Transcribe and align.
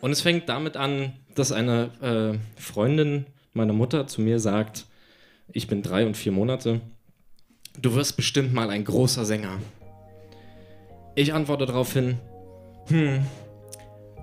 Und 0.00 0.12
es 0.12 0.22
fängt 0.22 0.48
damit 0.48 0.76
an, 0.76 1.12
dass 1.34 1.52
eine 1.52 1.90
äh, 2.00 2.60
Freundin 2.60 3.26
meiner 3.52 3.72
Mutter 3.72 4.06
zu 4.06 4.20
mir 4.20 4.38
sagt, 4.38 4.86
ich 5.52 5.66
bin 5.66 5.82
drei 5.82 6.06
und 6.06 6.16
vier 6.16 6.32
Monate, 6.32 6.80
du 7.80 7.94
wirst 7.94 8.16
bestimmt 8.16 8.54
mal 8.54 8.70
ein 8.70 8.84
großer 8.84 9.24
Sänger. 9.24 9.58
Ich 11.14 11.34
antworte 11.34 11.66
daraufhin, 11.66 12.18
hm, 12.88 13.24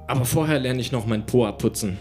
aber 0.08 0.26
vorher 0.26 0.60
lerne 0.60 0.82
ich 0.82 0.92
noch 0.92 1.06
mein 1.06 1.26
Po 1.26 1.46
abputzen. 1.46 1.98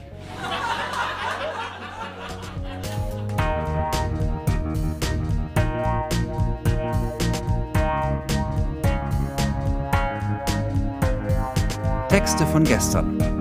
Texte 12.09 12.47
von 12.47 12.65
gestern. 12.65 13.36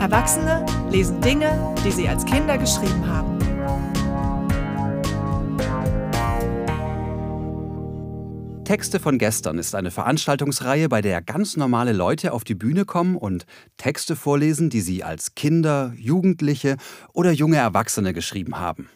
Erwachsene 0.00 0.64
lesen 0.90 1.20
Dinge, 1.20 1.74
die 1.84 1.90
sie 1.90 2.08
als 2.08 2.24
Kinder 2.24 2.56
geschrieben 2.56 3.06
haben. 3.06 3.38
Texte 8.64 8.98
von 8.98 9.18
gestern 9.18 9.58
ist 9.58 9.74
eine 9.74 9.90
Veranstaltungsreihe, 9.90 10.88
bei 10.88 11.02
der 11.02 11.20
ganz 11.20 11.58
normale 11.58 11.92
Leute 11.92 12.32
auf 12.32 12.44
die 12.44 12.54
Bühne 12.54 12.86
kommen 12.86 13.14
und 13.14 13.44
Texte 13.76 14.16
vorlesen, 14.16 14.70
die 14.70 14.80
sie 14.80 15.04
als 15.04 15.34
Kinder, 15.34 15.92
Jugendliche 15.98 16.78
oder 17.12 17.30
junge 17.32 17.56
Erwachsene 17.56 18.14
geschrieben 18.14 18.58
haben. 18.58 18.88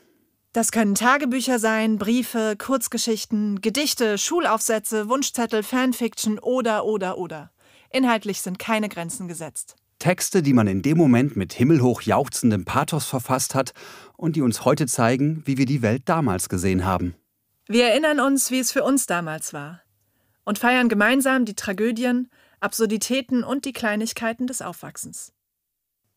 Das 0.54 0.72
können 0.72 0.94
Tagebücher 0.94 1.58
sein, 1.58 1.98
Briefe, 1.98 2.56
Kurzgeschichten, 2.56 3.60
Gedichte, 3.60 4.16
Schulaufsätze, 4.16 5.10
Wunschzettel, 5.10 5.64
Fanfiction 5.64 6.38
oder 6.38 6.86
oder 6.86 7.18
oder. 7.18 7.50
Inhaltlich 7.90 8.40
sind 8.40 8.58
keine 8.58 8.88
Grenzen 8.88 9.28
gesetzt. 9.28 9.76
Texte, 10.04 10.42
die 10.42 10.52
man 10.52 10.66
in 10.66 10.82
dem 10.82 10.98
Moment 10.98 11.34
mit 11.34 11.54
himmelhoch 11.54 12.02
jauchzendem 12.02 12.66
Pathos 12.66 13.06
verfasst 13.06 13.54
hat 13.54 13.72
und 14.18 14.36
die 14.36 14.42
uns 14.42 14.66
heute 14.66 14.86
zeigen, 14.86 15.42
wie 15.46 15.56
wir 15.56 15.64
die 15.64 15.80
Welt 15.80 16.02
damals 16.04 16.50
gesehen 16.50 16.84
haben. 16.84 17.14
Wir 17.68 17.86
erinnern 17.86 18.20
uns, 18.20 18.50
wie 18.50 18.58
es 18.58 18.70
für 18.70 18.84
uns 18.84 19.06
damals 19.06 19.54
war 19.54 19.80
und 20.44 20.58
feiern 20.58 20.90
gemeinsam 20.90 21.46
die 21.46 21.54
Tragödien, 21.54 22.28
Absurditäten 22.60 23.42
und 23.42 23.64
die 23.64 23.72
Kleinigkeiten 23.72 24.46
des 24.46 24.60
Aufwachsens. 24.60 25.32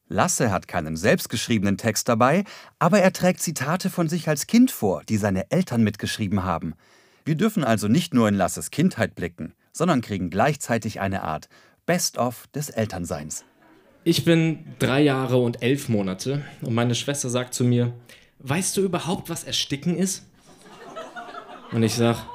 Lasse 0.09 0.51
hat 0.51 0.67
keinen 0.67 0.97
selbstgeschriebenen 0.97 1.77
Text 1.77 2.09
dabei, 2.09 2.43
aber 2.79 2.99
er 2.99 3.13
trägt 3.13 3.39
Zitate 3.39 3.89
von 3.89 4.09
sich 4.09 4.27
als 4.27 4.47
Kind 4.47 4.69
vor, 4.69 5.05
die 5.05 5.15
seine 5.15 5.49
Eltern 5.49 5.81
mitgeschrieben 5.81 6.43
haben. 6.43 6.73
Wir 7.23 7.35
dürfen 7.35 7.63
also 7.63 7.87
nicht 7.87 8.13
nur 8.13 8.27
in 8.27 8.35
Lasses 8.35 8.69
Kindheit 8.69 9.15
blicken, 9.15 9.53
sondern 9.71 10.01
kriegen 10.01 10.29
gleichzeitig 10.29 10.99
eine 10.99 11.23
Art 11.23 11.47
Best-of 11.85 12.47
des 12.47 12.69
Elternseins. 12.69 13.45
Ich 14.09 14.23
bin 14.23 14.59
drei 14.79 15.01
Jahre 15.01 15.35
und 15.35 15.61
elf 15.61 15.89
Monate 15.89 16.41
und 16.61 16.73
meine 16.73 16.95
Schwester 16.95 17.29
sagt 17.29 17.53
zu 17.53 17.65
mir, 17.65 17.91
weißt 18.39 18.77
du 18.77 18.81
überhaupt, 18.81 19.29
was 19.29 19.43
Ersticken 19.43 19.97
ist? 19.97 20.25
Und 21.73 21.83
ich 21.83 21.93
sag, 21.95 22.25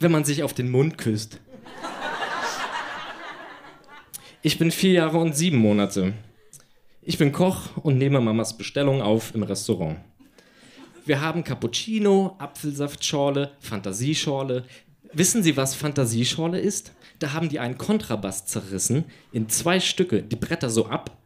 wenn 0.00 0.10
man 0.10 0.24
sich 0.24 0.42
auf 0.42 0.54
den 0.54 0.72
Mund 0.72 0.98
küsst. 0.98 1.38
Ich 4.42 4.58
bin 4.58 4.72
vier 4.72 4.90
Jahre 4.90 5.18
und 5.18 5.36
sieben 5.36 5.58
Monate. 5.58 6.14
Ich 7.00 7.16
bin 7.16 7.30
Koch 7.30 7.76
und 7.76 7.96
nehme 7.96 8.20
Mamas 8.20 8.58
Bestellung 8.58 9.00
auf 9.00 9.36
im 9.36 9.44
Restaurant. 9.44 9.98
Wir 11.06 11.20
haben 11.20 11.44
Cappuccino, 11.44 12.34
Apfelsaftschorle, 12.40 13.52
Fantasieschorle, 13.60 14.64
Wissen 15.16 15.44
Sie, 15.44 15.56
was 15.56 15.76
Fantasieschorle 15.76 16.58
ist? 16.58 16.90
Da 17.20 17.32
haben 17.32 17.48
die 17.48 17.60
einen 17.60 17.78
Kontrabass 17.78 18.46
zerrissen, 18.46 19.04
in 19.30 19.48
zwei 19.48 19.78
Stücke, 19.78 20.24
die 20.24 20.34
Bretter 20.34 20.70
so 20.70 20.86
ab 20.86 21.16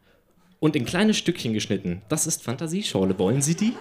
und 0.59 0.75
in 0.75 0.85
kleine 0.85 1.15
Stückchen 1.15 1.53
geschnitten. 1.53 2.03
Das 2.07 2.27
ist 2.27 2.43
Fantasieschorle. 2.43 3.17
Wollen 3.17 3.41
Sie 3.41 3.55
die? 3.55 3.73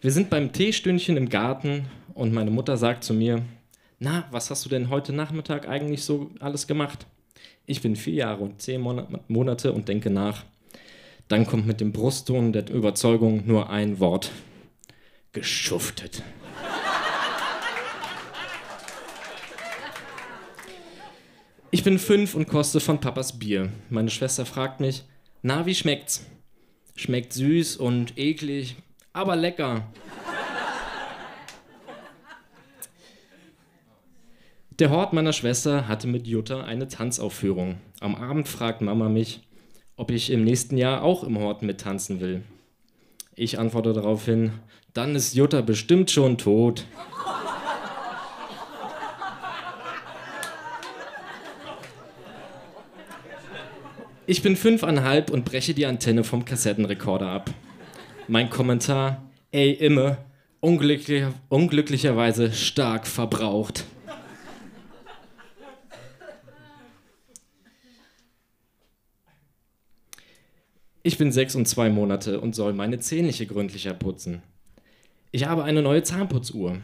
Wir 0.00 0.12
sind 0.12 0.30
beim 0.30 0.52
Teestündchen 0.52 1.18
im 1.18 1.28
Garten 1.28 1.84
und 2.14 2.32
meine 2.32 2.50
Mutter 2.50 2.78
sagt 2.78 3.04
zu 3.04 3.12
mir, 3.12 3.42
na, 3.98 4.24
was 4.30 4.48
hast 4.48 4.64
du 4.64 4.70
denn 4.70 4.88
heute 4.88 5.12
Nachmittag 5.12 5.68
eigentlich 5.68 6.02
so 6.02 6.30
alles 6.40 6.66
gemacht? 6.66 7.06
Ich 7.70 7.82
bin 7.82 7.94
vier 7.94 8.14
Jahre 8.14 8.42
und 8.42 8.60
zehn 8.60 8.80
Monate 9.28 9.72
und 9.72 9.88
denke 9.88 10.10
nach. 10.10 10.44
Dann 11.28 11.46
kommt 11.46 11.68
mit 11.68 11.80
dem 11.80 11.92
Brustton 11.92 12.52
der 12.52 12.68
Überzeugung 12.68 13.46
nur 13.46 13.70
ein 13.70 14.00
Wort. 14.00 14.32
Geschuftet. 15.30 16.24
Ich 21.70 21.84
bin 21.84 22.00
fünf 22.00 22.34
und 22.34 22.48
koste 22.48 22.80
von 22.80 22.98
Papas 22.98 23.38
Bier. 23.38 23.70
Meine 23.88 24.10
Schwester 24.10 24.44
fragt 24.44 24.80
mich, 24.80 25.04
na, 25.42 25.64
wie 25.64 25.76
schmeckt's? 25.76 26.26
Schmeckt 26.96 27.32
süß 27.34 27.76
und 27.76 28.18
eklig, 28.18 28.74
aber 29.12 29.36
lecker. 29.36 29.86
Der 34.80 34.88
Hort 34.88 35.12
meiner 35.12 35.34
Schwester 35.34 35.88
hatte 35.88 36.06
mit 36.06 36.26
Jutta 36.26 36.62
eine 36.62 36.88
Tanzaufführung. 36.88 37.76
Am 38.00 38.14
Abend 38.14 38.48
fragt 38.48 38.80
Mama 38.80 39.10
mich, 39.10 39.42
ob 39.96 40.10
ich 40.10 40.30
im 40.30 40.42
nächsten 40.42 40.78
Jahr 40.78 41.02
auch 41.02 41.22
im 41.22 41.38
Hort 41.38 41.60
mittanzen 41.60 42.20
will. 42.20 42.40
Ich 43.36 43.58
antworte 43.58 43.92
daraufhin, 43.92 44.52
dann 44.94 45.14
ist 45.14 45.34
Jutta 45.34 45.60
bestimmt 45.60 46.10
schon 46.10 46.38
tot. 46.38 46.86
Ich 54.26 54.40
bin 54.40 54.56
fünfeinhalb 54.56 55.30
und 55.30 55.44
breche 55.44 55.74
die 55.74 55.84
Antenne 55.84 56.24
vom 56.24 56.46
Kassettenrekorder 56.46 57.28
ab. 57.28 57.50
Mein 58.28 58.48
Kommentar, 58.48 59.20
ey 59.52 59.72
Imme, 59.72 60.16
unglücklicher, 60.60 61.34
unglücklicherweise 61.50 62.50
stark 62.52 63.06
verbraucht. 63.06 63.84
Ich 71.02 71.16
bin 71.16 71.32
sechs 71.32 71.54
und 71.54 71.66
zwei 71.66 71.88
Monate 71.88 72.40
und 72.40 72.54
soll 72.54 72.74
meine 72.74 72.98
Zähnliche 72.98 73.46
gründlicher 73.46 73.94
putzen. 73.94 74.42
Ich 75.32 75.46
habe 75.46 75.64
eine 75.64 75.80
neue 75.80 76.02
Zahnputzuhr. 76.02 76.78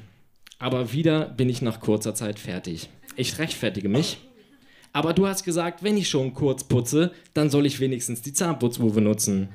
Aber 0.58 0.92
wieder 0.92 1.28
bin 1.28 1.50
ich 1.50 1.60
nach 1.60 1.80
kurzer 1.80 2.14
Zeit 2.14 2.38
fertig. 2.38 2.88
Ich 3.16 3.38
rechtfertige 3.38 3.90
mich. 3.90 4.18
Aber 4.94 5.12
du 5.12 5.26
hast 5.26 5.44
gesagt, 5.44 5.82
wenn 5.82 5.98
ich 5.98 6.08
schon 6.08 6.32
kurz 6.32 6.64
putze, 6.64 7.12
dann 7.34 7.50
soll 7.50 7.66
ich 7.66 7.80
wenigstens 7.80 8.22
die 8.22 8.32
Zahnputzuhr 8.32 8.94
benutzen. 8.94 9.50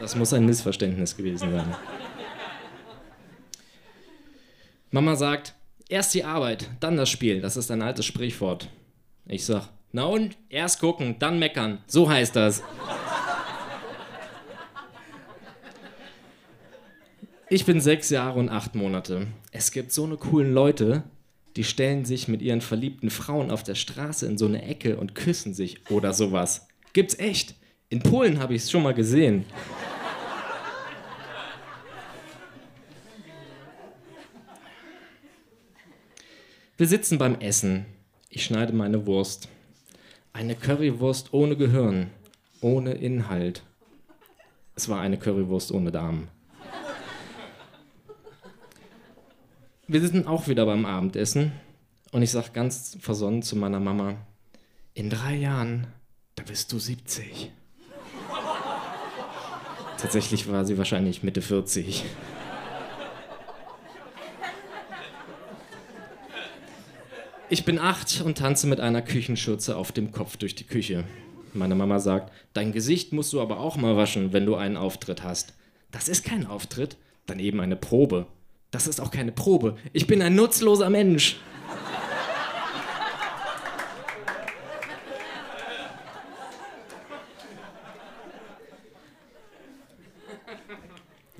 Das 0.00 0.16
muss 0.16 0.32
ein 0.32 0.46
Missverständnis 0.46 1.16
gewesen 1.16 1.52
sein. 1.52 1.76
Mama 4.90 5.14
sagt, 5.14 5.54
erst 5.88 6.14
die 6.14 6.24
Arbeit, 6.24 6.68
dann 6.80 6.96
das 6.96 7.08
Spiel. 7.08 7.40
Das 7.40 7.56
ist 7.56 7.70
ein 7.70 7.82
altes 7.82 8.06
Sprichwort. 8.06 8.68
Ich 9.26 9.44
sag, 9.44 9.68
na 9.92 10.04
und? 10.04 10.38
Erst 10.48 10.80
gucken, 10.80 11.16
dann 11.18 11.38
meckern. 11.38 11.78
So 11.86 12.08
heißt 12.08 12.36
das. 12.36 12.62
Ich 17.48 17.64
bin 17.64 17.80
sechs 17.80 18.10
Jahre 18.10 18.38
und 18.38 18.48
acht 18.48 18.76
Monate. 18.76 19.26
Es 19.50 19.72
gibt 19.72 19.92
so 19.92 20.04
eine 20.04 20.16
coolen 20.16 20.54
Leute, 20.54 21.02
die 21.56 21.64
stellen 21.64 22.04
sich 22.04 22.28
mit 22.28 22.42
ihren 22.42 22.60
verliebten 22.60 23.10
Frauen 23.10 23.50
auf 23.50 23.64
der 23.64 23.74
Straße 23.74 24.24
in 24.26 24.38
so 24.38 24.46
eine 24.46 24.62
Ecke 24.62 24.96
und 24.96 25.16
küssen 25.16 25.52
sich 25.52 25.90
oder 25.90 26.12
sowas. 26.12 26.68
Gibt's 26.92 27.18
echt. 27.18 27.56
In 27.88 28.00
Polen 28.00 28.38
habe 28.38 28.54
ich 28.54 28.62
es 28.62 28.70
schon 28.70 28.84
mal 28.84 28.94
gesehen. 28.94 29.44
Wir 36.76 36.86
sitzen 36.86 37.18
beim 37.18 37.34
Essen. 37.40 37.84
Ich 38.28 38.44
schneide 38.44 38.72
meine 38.72 39.06
Wurst. 39.06 39.48
Eine 40.32 40.54
Currywurst 40.54 41.32
ohne 41.32 41.56
Gehirn, 41.56 42.10
ohne 42.60 42.92
Inhalt. 42.92 43.62
Es 44.76 44.88
war 44.88 45.00
eine 45.00 45.18
Currywurst 45.18 45.72
ohne 45.72 45.90
Darm. 45.90 46.28
Wir 49.88 50.00
sind 50.06 50.28
auch 50.28 50.46
wieder 50.46 50.66
beim 50.66 50.86
Abendessen 50.86 51.52
und 52.12 52.22
ich 52.22 52.30
sage 52.30 52.50
ganz 52.52 52.96
versonnen 53.00 53.42
zu 53.42 53.56
meiner 53.56 53.80
Mama, 53.80 54.16
in 54.94 55.10
drei 55.10 55.34
Jahren, 55.34 55.88
da 56.36 56.44
bist 56.44 56.72
du 56.72 56.78
70. 56.78 57.50
Tatsächlich 59.98 60.50
war 60.50 60.64
sie 60.64 60.78
wahrscheinlich 60.78 61.22
Mitte 61.22 61.42
40. 61.42 62.04
Ich 67.52 67.64
bin 67.64 67.78
acht 67.80 68.22
und 68.24 68.38
tanze 68.38 68.68
mit 68.68 68.78
einer 68.78 69.02
Küchenschürze 69.02 69.76
auf 69.76 69.90
dem 69.90 70.12
Kopf 70.12 70.36
durch 70.36 70.54
die 70.54 70.64
Küche. 70.64 71.04
Meine 71.52 71.74
Mama 71.74 71.98
sagt, 71.98 72.32
dein 72.52 72.70
Gesicht 72.70 73.12
musst 73.12 73.32
du 73.32 73.40
aber 73.40 73.58
auch 73.58 73.76
mal 73.76 73.96
waschen, 73.96 74.32
wenn 74.32 74.46
du 74.46 74.54
einen 74.54 74.76
Auftritt 74.76 75.24
hast. 75.24 75.54
Das 75.90 76.08
ist 76.08 76.24
kein 76.24 76.46
Auftritt, 76.46 76.96
Daneben 77.26 77.60
eine 77.60 77.76
Probe. 77.76 78.26
Das 78.72 78.88
ist 78.88 79.00
auch 79.00 79.12
keine 79.12 79.30
Probe. 79.30 79.76
Ich 79.92 80.08
bin 80.08 80.20
ein 80.20 80.34
nutzloser 80.34 80.90
Mensch. 80.90 81.36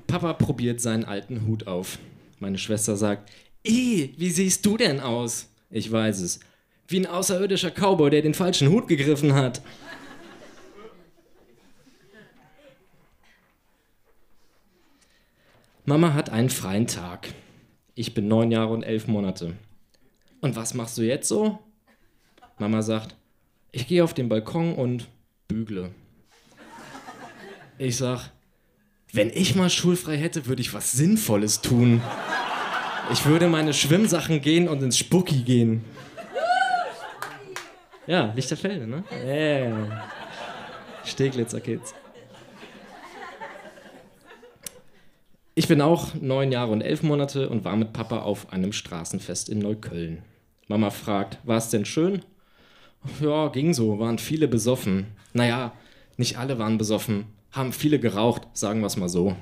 Papa 0.07 0.33
probiert 0.33 0.79
seinen 0.79 1.03
alten 1.03 1.45
Hut 1.45 1.67
auf. 1.67 1.99
Meine 2.39 2.57
Schwester 2.57 2.95
sagt, 2.95 3.29
Eh, 3.63 4.09
wie 4.17 4.31
siehst 4.31 4.65
du 4.65 4.75
denn 4.77 4.99
aus? 4.99 5.50
Ich 5.71 5.91
weiß 5.91 6.19
es. 6.19 6.41
Wie 6.87 6.99
ein 6.99 7.05
außerirdischer 7.07 7.71
Cowboy, 7.71 8.09
der 8.09 8.21
den 8.21 8.33
falschen 8.33 8.69
Hut 8.69 8.87
gegriffen 8.87 9.33
hat. 9.33 9.61
Mama 15.85 16.13
hat 16.13 16.29
einen 16.29 16.49
freien 16.49 16.87
Tag. 16.87 17.33
Ich 17.95 18.13
bin 18.13 18.27
neun 18.27 18.51
Jahre 18.51 18.73
und 18.73 18.83
elf 18.83 19.07
Monate. 19.07 19.55
Und 20.41 20.55
was 20.55 20.73
machst 20.73 20.97
du 20.97 21.01
jetzt 21.01 21.27
so? 21.27 21.59
Mama 22.59 22.81
sagt, 22.81 23.15
ich 23.71 23.87
gehe 23.87 24.03
auf 24.03 24.13
den 24.13 24.29
Balkon 24.29 24.75
und 24.75 25.07
bügle. 25.47 25.91
Ich 27.77 27.97
sag, 27.97 28.29
wenn 29.13 29.29
ich 29.29 29.55
mal 29.55 29.69
schulfrei 29.69 30.17
hätte, 30.17 30.45
würde 30.45 30.61
ich 30.61 30.73
was 30.73 30.91
Sinnvolles 30.91 31.61
tun. 31.61 32.01
Ich 33.09 33.25
würde 33.25 33.47
meine 33.47 33.73
Schwimmsachen 33.73 34.41
gehen 34.41 34.67
und 34.67 34.81
ins 34.83 34.97
Spucki 34.97 35.43
gehen. 35.43 35.83
Ja, 38.07 38.31
Lichterfelde, 38.35 38.87
ne? 38.87 39.03
Yeah. 39.25 40.03
Steglitzer 41.05 41.61
Kids. 41.61 41.93
Ich 45.53 45.67
bin 45.67 45.81
auch 45.81 46.13
neun 46.15 46.51
Jahre 46.51 46.71
und 46.71 46.81
elf 46.81 47.03
Monate 47.03 47.49
und 47.49 47.65
war 47.65 47.75
mit 47.75 47.93
Papa 47.93 48.21
auf 48.21 48.51
einem 48.53 48.73
Straßenfest 48.73 49.49
in 49.49 49.59
Neukölln. 49.59 50.23
Mama 50.67 50.89
fragt, 50.89 51.39
war 51.43 51.57
es 51.57 51.69
denn 51.69 51.85
schön? 51.85 52.21
Ja, 53.19 53.49
ging 53.49 53.73
so, 53.73 53.99
waren 53.99 54.17
viele 54.17 54.47
besoffen. 54.47 55.07
Naja, 55.33 55.73
nicht 56.17 56.37
alle 56.37 56.59
waren 56.59 56.77
besoffen, 56.77 57.25
haben 57.51 57.73
viele 57.73 57.99
geraucht, 57.99 58.43
sagen 58.53 58.79
wir 58.79 58.87
es 58.87 58.95
mal 58.95 59.09
so. 59.09 59.35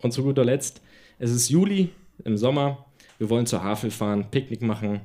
Und 0.00 0.12
zu 0.12 0.22
guter 0.22 0.44
Letzt, 0.44 0.80
es 1.18 1.30
ist 1.30 1.48
Juli 1.48 1.90
im 2.24 2.36
Sommer, 2.36 2.86
wir 3.18 3.30
wollen 3.30 3.46
zur 3.46 3.64
Havel 3.64 3.90
fahren, 3.90 4.30
Picknick 4.30 4.62
machen. 4.62 5.00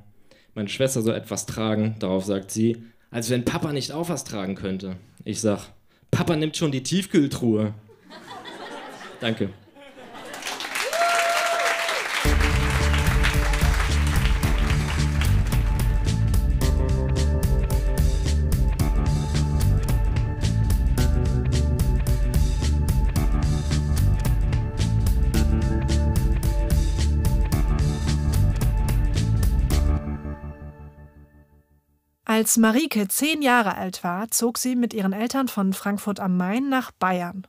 Meine 0.53 0.69
Schwester 0.69 1.01
soll 1.01 1.15
etwas 1.15 1.45
tragen, 1.45 1.95
darauf 1.99 2.25
sagt 2.25 2.51
sie, 2.51 2.83
als 3.09 3.29
wenn 3.29 3.45
Papa 3.45 3.73
nicht 3.73 3.91
auch 3.91 4.09
was 4.09 4.23
tragen 4.23 4.55
könnte. 4.55 4.97
Ich 5.25 5.41
sag, 5.41 5.71
Papa 6.11 6.35
nimmt 6.35 6.55
schon 6.57 6.71
die 6.71 6.83
Tiefkühltruhe. 6.83 7.73
Danke. 9.19 9.49
Als 32.35 32.57
Marike 32.57 33.07
zehn 33.09 33.43
Jahre 33.43 33.77
alt 33.77 34.03
war, 34.03 34.31
zog 34.31 34.57
sie 34.57 34.75
mit 34.75 34.95
ihren 34.95 35.13
Eltern 35.13 35.47
von 35.47 35.71
Frankfurt 35.71 36.19
am 36.19 36.35
Main 36.35 36.67
nach 36.67 36.89
Bayern. 36.89 37.45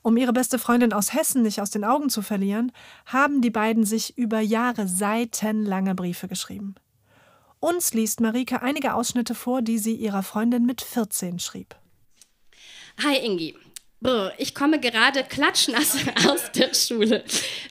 Um 0.00 0.16
ihre 0.16 0.32
beste 0.32 0.58
Freundin 0.58 0.94
aus 0.94 1.12
Hessen 1.12 1.42
nicht 1.42 1.60
aus 1.60 1.68
den 1.68 1.84
Augen 1.84 2.08
zu 2.08 2.22
verlieren, 2.22 2.72
haben 3.04 3.42
die 3.42 3.50
beiden 3.50 3.84
sich 3.84 4.16
über 4.16 4.40
Jahre 4.40 4.88
seitenlange 4.88 5.94
Briefe 5.94 6.28
geschrieben. 6.28 6.76
Uns 7.58 7.92
liest 7.92 8.22
Marike 8.22 8.62
einige 8.62 8.94
Ausschnitte 8.94 9.34
vor, 9.34 9.60
die 9.60 9.76
sie 9.76 9.96
ihrer 9.96 10.22
Freundin 10.22 10.64
mit 10.64 10.80
14 10.80 11.38
schrieb. 11.38 11.76
Hi 13.04 13.18
Ingi. 13.18 13.54
Brr, 14.00 14.32
ich 14.38 14.54
komme 14.54 14.80
gerade 14.80 15.24
klatschnass 15.24 15.98
aus 16.26 16.52
der 16.52 16.72
Schule. 16.72 17.22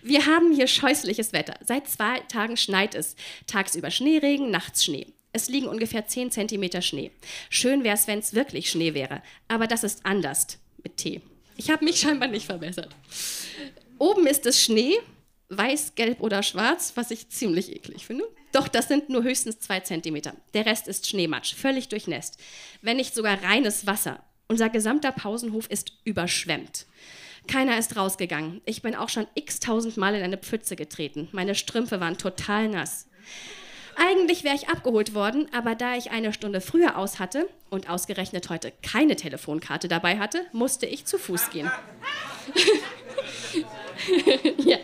Wir 0.04 0.28
haben 0.28 0.52
hier 0.54 0.68
scheußliches 0.68 1.34
Wetter. 1.34 1.56
Seit 1.66 1.88
zwei 1.88 2.20
Tagen 2.28 2.56
schneit 2.56 2.94
es. 2.94 3.16
Tagsüber 3.48 3.90
Schneeregen, 3.90 4.52
nachts 4.52 4.86
Schnee. 4.86 5.08
Es 5.32 5.48
liegen 5.48 5.68
ungefähr 5.68 6.08
10 6.08 6.32
cm 6.32 6.82
Schnee. 6.82 7.12
Schön 7.50 7.84
wäre 7.84 7.96
es, 7.96 8.08
wenn 8.08 8.20
es 8.20 8.34
wirklich 8.34 8.70
Schnee 8.70 8.94
wäre. 8.94 9.22
Aber 9.48 9.68
das 9.68 9.84
ist 9.84 10.06
anders 10.06 10.58
mit 10.84 10.98
T. 10.98 11.22
Ich 11.56 11.70
habe 11.70 11.86
mich 11.86 12.00
scheinbar 12.00 12.30
nicht 12.30 12.46
verbessert. 12.46 12.96
Oben 13.98 14.26
ist 14.28 14.46
es 14.46 14.62
Schnee, 14.62 14.96
weiß, 15.50 15.96
gelb 15.96 16.22
oder 16.22 16.42
schwarz, 16.42 16.94
was 16.96 17.12
ich 17.12 17.30
ziemlich 17.30 17.72
eklig 17.72 18.06
finde. 18.06 18.24
Doch 18.52 18.68
das 18.68 18.88
sind 18.88 19.10
nur 19.10 19.24
höchstens 19.24 19.60
2 19.60 19.82
cm. 19.82 20.22
Der 20.54 20.66
Rest 20.66 20.88
ist 20.88 21.08
Schneematsch, 21.08 21.54
völlig 21.54 21.90
durchnässt. 21.90 22.40
Wenn 22.82 22.98
nicht 22.98 23.14
sogar 23.14 23.44
reines 23.44 23.86
Wasser. 23.86 24.24
Unser 24.48 24.70
gesamter 24.70 25.12
Pausenhof 25.12 25.68
ist 25.70 25.92
überschwemmt. 26.06 26.88
Keiner 27.48 27.78
ist 27.78 27.96
rausgegangen. 27.96 28.62
Ich 28.66 28.82
bin 28.82 28.96
auch 28.96 29.10
schon 29.10 29.28
x-tausend 29.36 29.98
Mal 29.98 30.16
in 30.16 30.24
eine 30.24 30.38
Pfütze 30.38 30.76
getreten. 30.76 31.30
Meine 31.32 31.54
Strümpfe 31.54 32.00
waren 32.00 32.18
total 32.18 32.70
nass. 32.70 33.08
Eigentlich 34.02 34.46
wäre 34.46 34.56
ich 34.56 34.70
abgeholt 34.70 35.14
worden, 35.14 35.50
aber 35.52 35.76
da 35.76 35.98
ich 35.98 36.12
eine 36.12 36.32
Stunde 36.32 36.62
früher 36.62 36.98
aus 36.98 37.20
hatte 37.20 37.50
und 37.70 37.90
ausgerechnet 37.90 38.50
heute 38.50 38.72
keine 38.82 39.18
Telefonkarte 39.18 39.90
dabei 39.90 40.18
hatte, 40.18 40.46
musste 40.54 40.86
ich 40.86 41.06
zu 41.06 41.18
Fuß 41.18 41.50
gehen. 41.50 41.70
ja, 44.58 44.78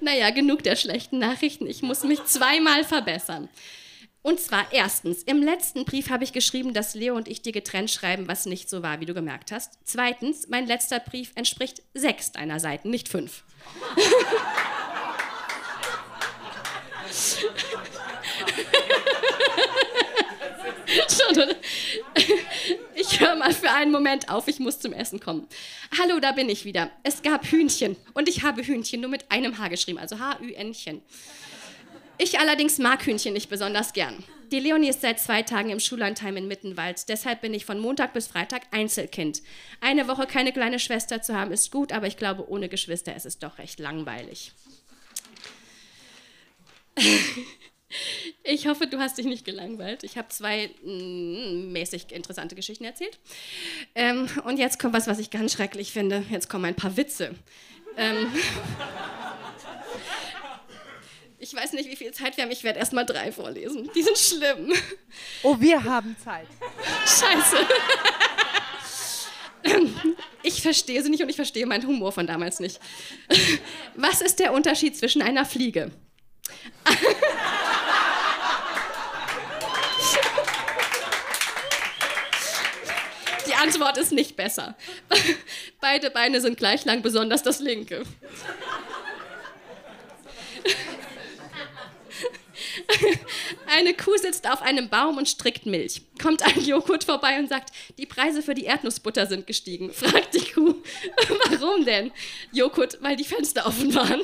naja, 0.00 0.30
genug 0.30 0.64
der 0.64 0.74
schlechten 0.74 1.20
Nachrichten. 1.20 1.68
Ich 1.68 1.82
muss 1.82 2.02
mich 2.02 2.24
zweimal 2.24 2.82
verbessern. 2.82 3.48
Und 4.22 4.40
zwar 4.40 4.66
erstens, 4.72 5.22
im 5.22 5.44
letzten 5.44 5.84
Brief 5.84 6.10
habe 6.10 6.24
ich 6.24 6.32
geschrieben, 6.32 6.74
dass 6.74 6.96
Leo 6.96 7.14
und 7.14 7.28
ich 7.28 7.42
dir 7.42 7.52
getrennt 7.52 7.92
schreiben, 7.92 8.26
was 8.26 8.46
nicht 8.46 8.68
so 8.68 8.82
war, 8.82 8.98
wie 8.98 9.06
du 9.06 9.14
gemerkt 9.14 9.52
hast. 9.52 9.78
Zweitens, 9.84 10.48
mein 10.48 10.66
letzter 10.66 10.98
Brief 10.98 11.30
entspricht 11.36 11.82
sechs 11.94 12.32
deiner 12.32 12.58
Seiten, 12.58 12.90
nicht 12.90 13.08
fünf. 13.08 13.44
Schon, 21.08 21.36
oder? 21.36 21.56
Ich 22.94 23.20
höre 23.20 23.36
mal 23.36 23.52
für 23.52 23.70
einen 23.70 23.92
Moment 23.92 24.28
auf, 24.28 24.48
ich 24.48 24.58
muss 24.58 24.80
zum 24.80 24.92
Essen 24.92 25.20
kommen. 25.20 25.46
Hallo, 25.98 26.18
da 26.20 26.32
bin 26.32 26.48
ich 26.48 26.64
wieder. 26.64 26.90
Es 27.02 27.22
gab 27.22 27.46
Hühnchen 27.46 27.96
und 28.14 28.28
ich 28.28 28.42
habe 28.42 28.62
Hühnchen 28.62 29.00
nur 29.00 29.10
mit 29.10 29.30
einem 29.30 29.58
H 29.58 29.68
geschrieben, 29.68 29.98
also 29.98 30.18
H-Ü-N-chen. 30.18 31.02
Ich 32.18 32.38
allerdings 32.38 32.78
mag 32.78 33.06
Hühnchen 33.06 33.32
nicht 33.32 33.48
besonders 33.48 33.92
gern. 33.92 34.22
Die 34.52 34.58
Leonie 34.58 34.88
ist 34.88 35.00
seit 35.00 35.20
zwei 35.20 35.42
Tagen 35.42 35.70
im 35.70 35.78
Schullandheim 35.78 36.36
in 36.36 36.48
Mittenwald. 36.48 37.08
Deshalb 37.08 37.40
bin 37.40 37.54
ich 37.54 37.64
von 37.64 37.78
Montag 37.78 38.12
bis 38.12 38.26
Freitag 38.26 38.62
Einzelkind. 38.72 39.42
Eine 39.80 40.08
Woche 40.08 40.26
keine 40.26 40.52
kleine 40.52 40.80
Schwester 40.80 41.22
zu 41.22 41.34
haben 41.34 41.52
ist 41.52 41.70
gut, 41.70 41.92
aber 41.92 42.08
ich 42.08 42.16
glaube, 42.16 42.50
ohne 42.50 42.68
Geschwister 42.68 43.14
ist 43.14 43.26
es 43.26 43.38
doch 43.38 43.58
recht 43.58 43.78
langweilig. 43.78 44.52
Ich 48.44 48.66
hoffe, 48.66 48.86
du 48.86 48.98
hast 48.98 49.18
dich 49.18 49.26
nicht 49.26 49.44
gelangweilt. 49.44 50.04
Ich 50.04 50.16
habe 50.16 50.28
zwei 50.28 50.70
mm, 50.82 51.72
mäßig 51.72 52.12
interessante 52.12 52.54
Geschichten 52.54 52.84
erzählt. 52.84 53.18
Ähm, 53.94 54.28
und 54.44 54.58
jetzt 54.58 54.78
kommt 54.78 54.94
was, 54.94 55.06
was 55.06 55.18
ich 55.18 55.30
ganz 55.30 55.52
schrecklich 55.52 55.92
finde. 55.92 56.24
Jetzt 56.30 56.48
kommen 56.48 56.64
ein 56.66 56.76
paar 56.76 56.96
Witze. 56.96 57.34
Ähm, 57.96 58.32
ich 61.38 61.54
weiß 61.54 61.72
nicht, 61.72 61.90
wie 61.90 61.96
viel 61.96 62.12
Zeit 62.12 62.36
wir 62.36 62.44
haben. 62.44 62.50
Ich 62.50 62.64
werde 62.64 62.78
erst 62.78 62.92
mal 62.92 63.04
drei 63.04 63.32
vorlesen. 63.32 63.90
Die 63.94 64.02
sind 64.02 64.16
schlimm. 64.18 64.72
Oh, 65.42 65.56
wir 65.58 65.82
haben 65.82 66.16
Zeit. 66.22 66.46
Scheiße. 67.04 67.56
Ich 70.42 70.62
verstehe 70.62 71.02
sie 71.02 71.10
nicht 71.10 71.22
und 71.22 71.28
ich 71.28 71.36
verstehe 71.36 71.66
meinen 71.66 71.86
Humor 71.86 72.12
von 72.12 72.26
damals 72.26 72.60
nicht. 72.60 72.80
Was 73.94 74.20
ist 74.20 74.38
der 74.38 74.52
Unterschied 74.52 74.96
zwischen 74.96 75.22
einer 75.22 75.44
Fliege? 75.44 75.90
Die 83.46 83.54
Antwort 83.70 83.98
ist 83.98 84.12
nicht 84.12 84.36
besser. 84.36 84.74
Beide 85.80 86.10
Beine 86.10 86.40
sind 86.40 86.56
gleich 86.56 86.84
lang, 86.84 87.02
besonders 87.02 87.42
das 87.44 87.60
linke. 87.60 88.02
Eine 93.66 93.94
Kuh 93.94 94.16
sitzt 94.16 94.50
auf 94.50 94.62
einem 94.62 94.88
Baum 94.88 95.16
und 95.16 95.28
strickt 95.28 95.66
Milch. 95.66 96.02
Kommt 96.20 96.42
ein 96.42 96.60
Joghurt 96.64 97.04
vorbei 97.04 97.38
und 97.38 97.48
sagt, 97.48 97.70
die 97.98 98.06
Preise 98.06 98.42
für 98.42 98.54
die 98.54 98.64
Erdnussbutter 98.64 99.26
sind 99.26 99.46
gestiegen. 99.46 99.92
Fragt 99.92 100.34
die 100.34 100.44
Kuh, 100.52 100.74
warum 101.50 101.84
denn? 101.84 102.10
Joghurt, 102.52 102.98
weil 103.00 103.14
die 103.16 103.24
Fenster 103.24 103.66
offen 103.66 103.94
waren. 103.94 104.20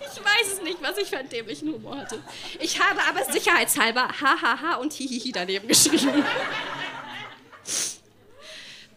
Ich 0.00 0.24
weiß 0.24 0.52
es 0.54 0.62
nicht, 0.62 0.82
was 0.82 0.98
ich 0.98 1.08
für 1.08 1.18
einen 1.18 1.28
dämlichen 1.28 1.72
Humor 1.72 1.96
hatte. 1.98 2.20
Ich 2.60 2.80
habe 2.80 3.00
aber 3.08 3.24
sicherheitshalber 3.32 4.08
hahaha 4.20 4.74
und 4.76 4.92
hihihi 4.92 5.32
daneben 5.32 5.68
geschrieben. 5.68 6.24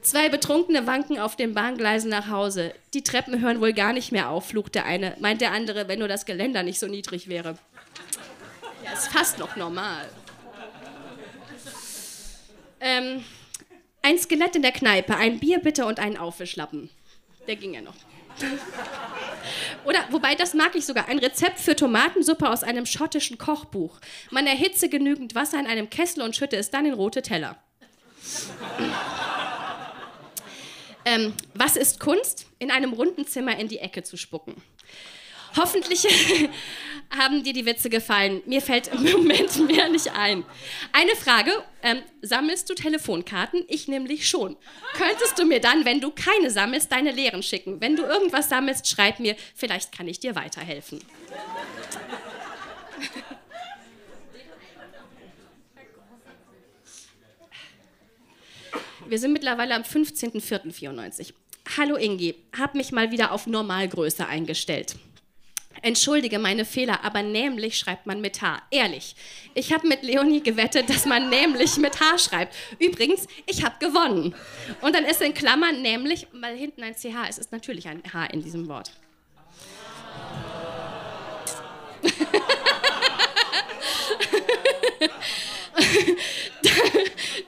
Zwei 0.02 0.30
Betrunkene 0.30 0.88
wanken 0.88 1.20
auf 1.20 1.36
den 1.36 1.54
Bahngleisen 1.54 2.10
nach 2.10 2.30
Hause. 2.30 2.74
Die 2.94 3.04
Treppen 3.04 3.42
hören 3.42 3.60
wohl 3.60 3.74
gar 3.74 3.92
nicht 3.92 4.14
mehr 4.14 4.30
auf, 4.30 4.48
flucht 4.48 4.76
der 4.76 4.86
eine. 4.86 5.18
Meint 5.20 5.42
der 5.42 5.52
andere, 5.52 5.90
wenn 5.90 6.00
nur 6.00 6.08
das 6.08 6.26
Geländer 6.26 6.64
nicht 6.64 6.80
so 6.80 6.88
niedrig 6.88 7.28
wäre. 7.28 7.58
Ja, 8.86 8.94
ist 8.94 9.10
fast 9.10 9.38
noch 9.38 9.58
normal. 9.58 10.08
Ähm, 12.80 13.24
ein 14.02 14.18
Skelett 14.18 14.56
in 14.56 14.62
der 14.62 14.72
Kneipe, 14.72 15.18
ein 15.18 15.40
Bier 15.40 15.60
bitte 15.60 15.86
und 15.86 16.00
einen 16.00 16.16
Aufwischlappen. 16.16 16.90
Der 17.46 17.58
ging 17.58 17.74
ja 17.74 17.82
noch. 17.82 17.96
Oder, 19.84 20.06
wobei, 20.12 20.36
das 20.36 20.54
mag 20.54 20.76
ich 20.76 20.86
sogar, 20.86 21.10
ein 21.10 21.20
Rezept 21.20 21.60
für 21.60 21.76
Tomatensuppe 21.76 22.50
aus 22.50 22.64
einem 22.64 22.86
schottischen 22.86 23.38
Kochbuch. 23.38 24.00
Man 24.32 24.48
erhitze 24.48 24.88
genügend 24.88 25.36
Wasser 25.36 25.60
in 25.60 25.68
einem 25.68 25.90
Kessel 25.90 26.22
und 26.22 26.36
schütte 26.36 26.56
es 26.56 26.70
dann 26.70 26.86
in 26.86 26.94
rote 26.94 27.22
Teller. 27.22 27.58
Ähm, 31.06 31.34
was 31.54 31.76
ist 31.76 32.00
Kunst? 32.00 32.46
In 32.60 32.72
einem 32.72 32.94
runden 32.94 33.26
Zimmer 33.28 33.58
in 33.58 33.68
die 33.68 33.80
Ecke 33.80 34.04
zu 34.04 34.18
spucken. 34.18 34.56
Hoffentlich 35.56 36.06
haben 37.18 37.44
dir 37.44 37.54
die 37.54 37.66
Witze 37.66 37.90
gefallen. 37.90 38.42
Mir 38.46 38.62
fällt 38.62 38.90
im 38.90 39.04
Moment 39.12 39.68
mehr 39.68 39.90
nicht 39.90 40.12
ein. 40.12 40.44
Eine 40.92 41.16
Frage: 41.16 41.52
ähm, 41.82 42.02
Sammelst 42.22 42.70
du 42.70 42.76
Telefonkarten? 42.76 43.64
Ich 43.68 43.88
nämlich 43.88 44.28
schon. 44.28 44.56
Könntest 44.94 45.40
du 45.40 45.46
mir 45.46 45.60
dann, 45.60 45.86
wenn 45.86 46.02
du 46.02 46.12
keine 46.12 46.52
sammelst, 46.52 46.92
deine 46.92 47.12
Lehren 47.12 47.44
schicken? 47.44 47.82
Wenn 47.82 47.96
du 47.96 48.04
irgendwas 48.04 48.50
sammelst, 48.50 48.88
schreib 48.88 49.20
mir. 49.20 49.36
Vielleicht 49.56 49.92
kann 49.92 50.08
ich 50.08 50.20
dir 50.20 50.36
weiterhelfen. 50.36 51.02
Wir 59.10 59.20
sind 59.20 59.32
mittlerweile 59.32 59.74
am 59.74 59.84
15.04.94. 59.84 61.34
Hallo 61.78 61.96
Ingi, 61.96 62.36
hab 62.58 62.76
mich 62.76 62.92
mal 62.92 63.10
wieder 63.10 63.32
auf 63.32 63.48
Normalgröße 63.48 64.28
eingestellt. 64.28 64.98
Entschuldige 65.82 66.40
meine 66.40 66.66
Fehler, 66.66 67.06
aber 67.06 67.24
nämlich 67.24 67.78
schreibt 67.78 68.06
man 68.06 68.20
mit 68.20 68.42
H. 68.42 68.62
Ehrlich. 68.70 69.16
Ich 69.54 69.72
habe 69.72 69.88
mit 69.88 70.04
Leonie 70.04 70.44
gewettet, 70.44 70.90
dass 70.90 71.06
man 71.06 71.30
nämlich 71.30 71.78
mit 71.78 72.02
H 72.02 72.18
schreibt. 72.18 72.54
Übrigens, 72.80 73.28
ich 73.46 73.64
habe 73.64 73.76
gewonnen. 73.80 74.36
Und 74.82 74.94
dann 74.94 75.06
ist 75.06 75.22
in 75.22 75.34
Klammern 75.34 75.82
nämlich, 75.82 76.28
weil 76.34 76.58
hinten 76.58 76.84
ein 76.84 76.96
CH 76.96 77.30
ist, 77.30 77.38
ist 77.38 77.54
natürlich 77.54 77.88
ein 77.88 78.04
H 78.12 78.26
in 78.26 78.42
diesem 78.42 78.68
Wort. 78.68 78.92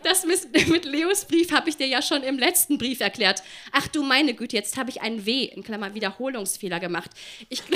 das 0.09 0.25
mit, 0.25 0.85
Leos 0.85 1.25
Brief 1.25 1.51
habe 1.51 1.69
ich 1.69 1.77
dir 1.77 1.87
ja 1.87 2.01
schon 2.01 2.23
im 2.23 2.39
letzten 2.39 2.77
Brief 2.77 2.99
erklärt. 2.99 3.43
Ach 3.71 3.87
du 3.87 4.03
meine 4.03 4.33
Güte, 4.33 4.55
jetzt 4.55 4.77
habe 4.77 4.89
ich 4.89 5.01
ein 5.01 5.25
W, 5.25 5.45
in 5.45 5.63
Klammer 5.63 5.93
Wiederholungsfehler 5.93 6.79
gemacht. 6.79 7.11
Ich, 7.47 7.61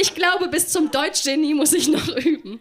ich 0.00 0.14
glaube, 0.14 0.48
bis 0.48 0.68
zum 0.68 0.90
Deutschgenie 0.90 1.54
muss 1.54 1.72
ich 1.72 1.88
noch 1.88 2.08
üben. 2.08 2.60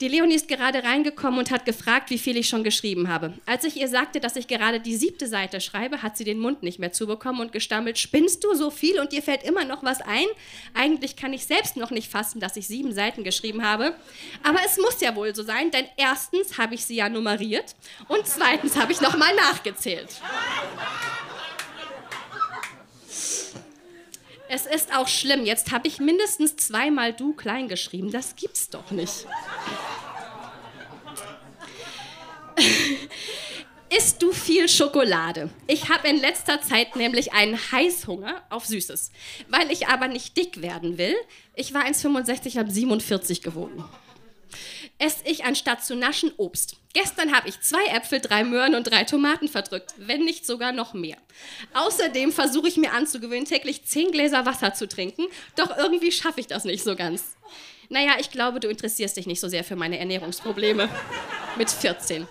Die 0.00 0.06
Leonie 0.06 0.36
ist 0.36 0.46
gerade 0.46 0.84
reingekommen 0.84 1.40
und 1.40 1.50
hat 1.50 1.64
gefragt, 1.64 2.10
wie 2.10 2.18
viel 2.18 2.36
ich 2.36 2.48
schon 2.48 2.62
geschrieben 2.62 3.08
habe. 3.08 3.32
Als 3.46 3.64
ich 3.64 3.76
ihr 3.76 3.88
sagte, 3.88 4.20
dass 4.20 4.36
ich 4.36 4.46
gerade 4.46 4.78
die 4.78 4.94
siebte 4.94 5.26
Seite 5.26 5.60
schreibe, 5.60 6.02
hat 6.02 6.16
sie 6.16 6.22
den 6.22 6.38
Mund 6.38 6.62
nicht 6.62 6.78
mehr 6.78 6.92
zubekommen 6.92 7.40
und 7.40 7.50
gestammelt, 7.50 7.98
spinnst 7.98 8.44
du 8.44 8.54
so 8.54 8.70
viel 8.70 9.00
und 9.00 9.10
dir 9.10 9.24
fällt 9.24 9.42
immer 9.42 9.64
noch 9.64 9.82
was 9.82 10.00
ein? 10.00 10.26
Eigentlich 10.72 11.16
kann 11.16 11.32
ich 11.32 11.46
selbst 11.46 11.76
noch 11.76 11.90
nicht 11.90 12.08
fassen, 12.08 12.38
dass 12.38 12.56
ich 12.56 12.68
sieben 12.68 12.94
Seiten 12.94 13.24
geschrieben 13.24 13.64
habe. 13.64 13.92
Aber 14.44 14.60
es 14.64 14.76
muss 14.76 15.00
ja 15.00 15.16
wohl 15.16 15.34
so 15.34 15.42
sein, 15.42 15.72
denn 15.72 15.86
erstens 15.96 16.58
habe 16.58 16.76
ich 16.76 16.84
sie 16.84 16.94
ja 16.94 17.08
nummeriert 17.08 17.74
und 18.06 18.24
zweitens 18.24 18.76
habe 18.76 18.92
ich 18.92 19.00
nochmal 19.00 19.34
nachgezählt. 19.34 20.20
Es 24.48 24.64
ist 24.64 24.94
auch 24.96 25.08
schlimm. 25.08 25.44
Jetzt 25.44 25.72
habe 25.72 25.88
ich 25.88 25.98
mindestens 26.00 26.56
zweimal 26.56 27.12
du 27.12 27.34
klein 27.34 27.68
geschrieben. 27.68 28.10
Das 28.10 28.34
gibt's 28.34 28.70
doch 28.70 28.90
nicht. 28.90 29.26
Isst 33.96 34.22
du 34.22 34.32
viel 34.32 34.68
Schokolade? 34.68 35.50
Ich 35.66 35.88
habe 35.88 36.08
in 36.08 36.18
letzter 36.18 36.60
Zeit 36.60 36.96
nämlich 36.96 37.32
einen 37.32 37.56
Heißhunger 37.56 38.42
auf 38.50 38.66
Süßes. 38.66 39.12
Weil 39.48 39.70
ich 39.70 39.88
aber 39.88 40.08
nicht 40.08 40.36
dick 40.36 40.60
werden 40.62 40.98
will. 40.98 41.14
Ich 41.54 41.72
war 41.74 41.84
1,65, 41.84 42.58
habe 42.58 42.70
47 42.70 43.42
gewogen. 43.42 43.84
Esse 44.98 45.22
ich 45.26 45.44
anstatt 45.44 45.84
zu 45.84 45.94
naschen 45.94 46.32
Obst. 46.38 46.76
Gestern 46.92 47.32
habe 47.32 47.48
ich 47.48 47.60
zwei 47.60 47.84
Äpfel, 47.94 48.20
drei 48.20 48.42
Möhren 48.42 48.74
und 48.74 48.84
drei 48.84 49.04
Tomaten 49.04 49.46
verdrückt, 49.46 49.94
wenn 49.96 50.24
nicht 50.24 50.44
sogar 50.44 50.72
noch 50.72 50.92
mehr. 50.92 51.16
Außerdem 51.74 52.32
versuche 52.32 52.66
ich 52.66 52.76
mir 52.76 52.92
anzugewöhnen, 52.92 53.44
täglich 53.44 53.84
zehn 53.84 54.10
Gläser 54.10 54.44
Wasser 54.44 54.74
zu 54.74 54.88
trinken, 54.88 55.26
doch 55.54 55.76
irgendwie 55.76 56.10
schaffe 56.10 56.40
ich 56.40 56.48
das 56.48 56.64
nicht 56.64 56.82
so 56.82 56.96
ganz. 56.96 57.36
Naja, 57.88 58.16
ich 58.18 58.30
glaube, 58.30 58.58
du 58.60 58.68
interessierst 58.68 59.16
dich 59.16 59.26
nicht 59.26 59.40
so 59.40 59.48
sehr 59.48 59.64
für 59.64 59.76
meine 59.76 59.98
Ernährungsprobleme. 59.98 60.88
Mit 61.56 61.70
14. 61.70 62.26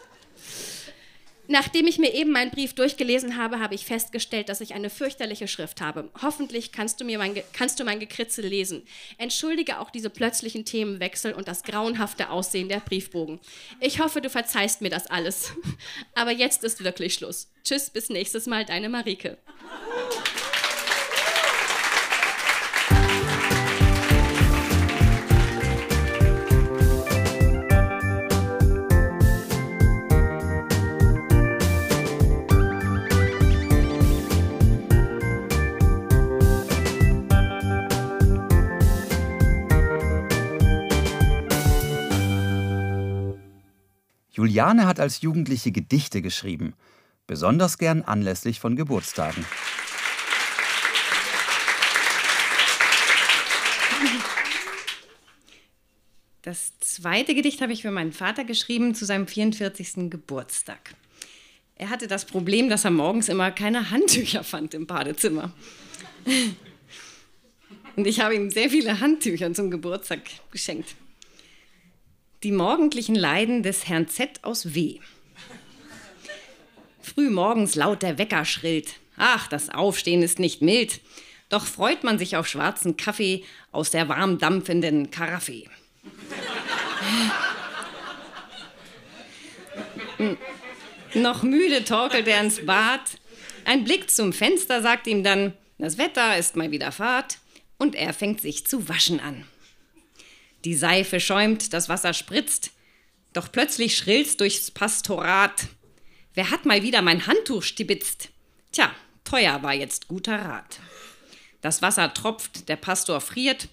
Nachdem 1.47 1.87
ich 1.87 1.97
mir 1.97 2.13
eben 2.13 2.31
meinen 2.31 2.51
Brief 2.51 2.73
durchgelesen 2.73 3.37
habe, 3.37 3.59
habe 3.59 3.73
ich 3.73 3.85
festgestellt, 3.85 4.49
dass 4.49 4.61
ich 4.61 4.73
eine 4.73 4.89
fürchterliche 4.89 5.47
Schrift 5.47 5.79
habe. 5.79 6.09
Hoffentlich 6.21 6.71
kannst 6.71 6.99
du, 6.99 7.05
mir 7.05 7.17
mein, 7.17 7.35
kannst 7.53 7.79
du 7.79 7.85
mein 7.85 7.99
Gekritzel 7.99 8.45
lesen. 8.45 8.83
Entschuldige 9.17 9.79
auch 9.79 9.89
diese 9.89 10.09
plötzlichen 10.09 10.65
Themenwechsel 10.65 11.33
und 11.33 11.47
das 11.47 11.63
grauenhafte 11.63 12.29
Aussehen 12.29 12.67
der 12.67 12.79
Briefbogen. 12.79 13.39
Ich 13.79 13.99
hoffe, 13.99 14.19
du 14.19 14.29
verzeihst 14.29 14.81
mir 14.81 14.89
das 14.89 15.07
alles. 15.07 15.53
Aber 16.15 16.31
jetzt 16.31 16.63
ist 16.63 16.83
wirklich 16.83 17.13
Schluss. 17.13 17.49
Tschüss, 17.63 17.89
bis 17.89 18.09
nächstes 18.09 18.45
Mal, 18.45 18.65
deine 18.65 18.89
Marike. 18.89 19.37
Juliane 44.47 44.87
hat 44.87 45.01
als 45.01 45.19
Jugendliche 45.19 45.73
Gedichte 45.73 46.21
geschrieben, 46.21 46.73
besonders 47.27 47.77
gern 47.77 48.01
anlässlich 48.01 48.61
von 48.61 48.77
Geburtstagen. 48.77 49.45
Das 56.43 56.79
zweite 56.79 57.35
Gedicht 57.35 57.59
habe 57.59 57.73
ich 57.73 57.81
für 57.81 57.91
meinen 57.91 58.13
Vater 58.13 58.45
geschrieben 58.45 58.95
zu 58.95 59.03
seinem 59.03 59.27
44. 59.27 60.09
Geburtstag. 60.09 60.95
Er 61.75 61.89
hatte 61.89 62.07
das 62.07 62.23
Problem, 62.23 62.69
dass 62.69 62.85
er 62.85 62.91
morgens 62.91 63.27
immer 63.27 63.51
keine 63.51 63.91
Handtücher 63.91 64.45
fand 64.45 64.73
im 64.73 64.87
Badezimmer. 64.87 65.51
Und 67.97 68.07
ich 68.07 68.21
habe 68.21 68.33
ihm 68.33 68.49
sehr 68.49 68.69
viele 68.69 69.01
Handtücher 69.01 69.53
zum 69.53 69.69
Geburtstag 69.71 70.21
geschenkt. 70.51 70.95
Die 72.43 72.51
morgendlichen 72.51 73.15
Leiden 73.15 73.63
des 73.63 73.87
Herrn 73.87 74.07
Z 74.07 74.43
aus 74.43 74.75
W. 74.75 74.99
Früh 77.01 77.31
morgens 77.31 77.73
laut 77.73 78.03
der 78.03 78.19
Wecker 78.19 78.45
schrillt. 78.45 78.99
Ach, 79.17 79.47
das 79.47 79.69
Aufstehen 79.69 80.21
ist 80.21 80.37
nicht 80.37 80.61
mild. 80.61 81.01
Doch 81.49 81.65
freut 81.65 82.03
man 82.03 82.19
sich 82.19 82.37
auf 82.37 82.47
schwarzen 82.47 82.95
Kaffee 82.95 83.43
aus 83.71 83.89
der 83.89 84.07
warm 84.07 84.37
dampfenden 84.37 85.09
Karaffe. 85.09 85.63
Noch 91.15 91.41
müde 91.41 91.85
torkelt 91.85 92.27
er 92.27 92.41
ins 92.41 92.63
Bad. 92.63 93.01
Ein 93.65 93.83
Blick 93.83 94.11
zum 94.11 94.31
Fenster 94.31 94.83
sagt 94.83 95.07
ihm 95.07 95.23
dann, 95.23 95.53
das 95.79 95.97
Wetter 95.97 96.37
ist 96.37 96.55
mal 96.55 96.69
wieder 96.69 96.91
Fahrt. 96.91 97.39
Und 97.79 97.95
er 97.95 98.13
fängt 98.13 98.41
sich 98.41 98.67
zu 98.67 98.87
waschen 98.89 99.19
an. 99.19 99.45
Die 100.65 100.75
Seife 100.75 101.19
schäumt, 101.19 101.73
das 101.73 101.89
Wasser 101.89 102.13
spritzt. 102.13 102.71
Doch 103.33 103.51
plötzlich 103.51 103.95
schrillt's 103.95 104.37
durchs 104.37 104.71
Pastorat. 104.71 105.67
Wer 106.33 106.51
hat 106.51 106.65
mal 106.65 106.83
wieder 106.83 107.01
mein 107.01 107.27
Handtuch 107.27 107.63
stibitzt? 107.63 108.29
Tja, 108.71 108.91
teuer 109.23 109.61
war 109.63 109.73
jetzt 109.73 110.07
guter 110.07 110.37
Rat. 110.37 110.79
Das 111.61 111.81
Wasser 111.81 112.13
tropft, 112.13 112.69
der 112.69 112.75
Pastor 112.75 113.21
friert 113.21 113.69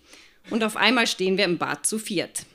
und 0.50 0.64
auf 0.64 0.76
einmal 0.76 1.06
stehen 1.06 1.38
wir 1.38 1.44
im 1.44 1.58
Bad 1.58 1.86
zu 1.86 1.98
viert. 1.98 2.46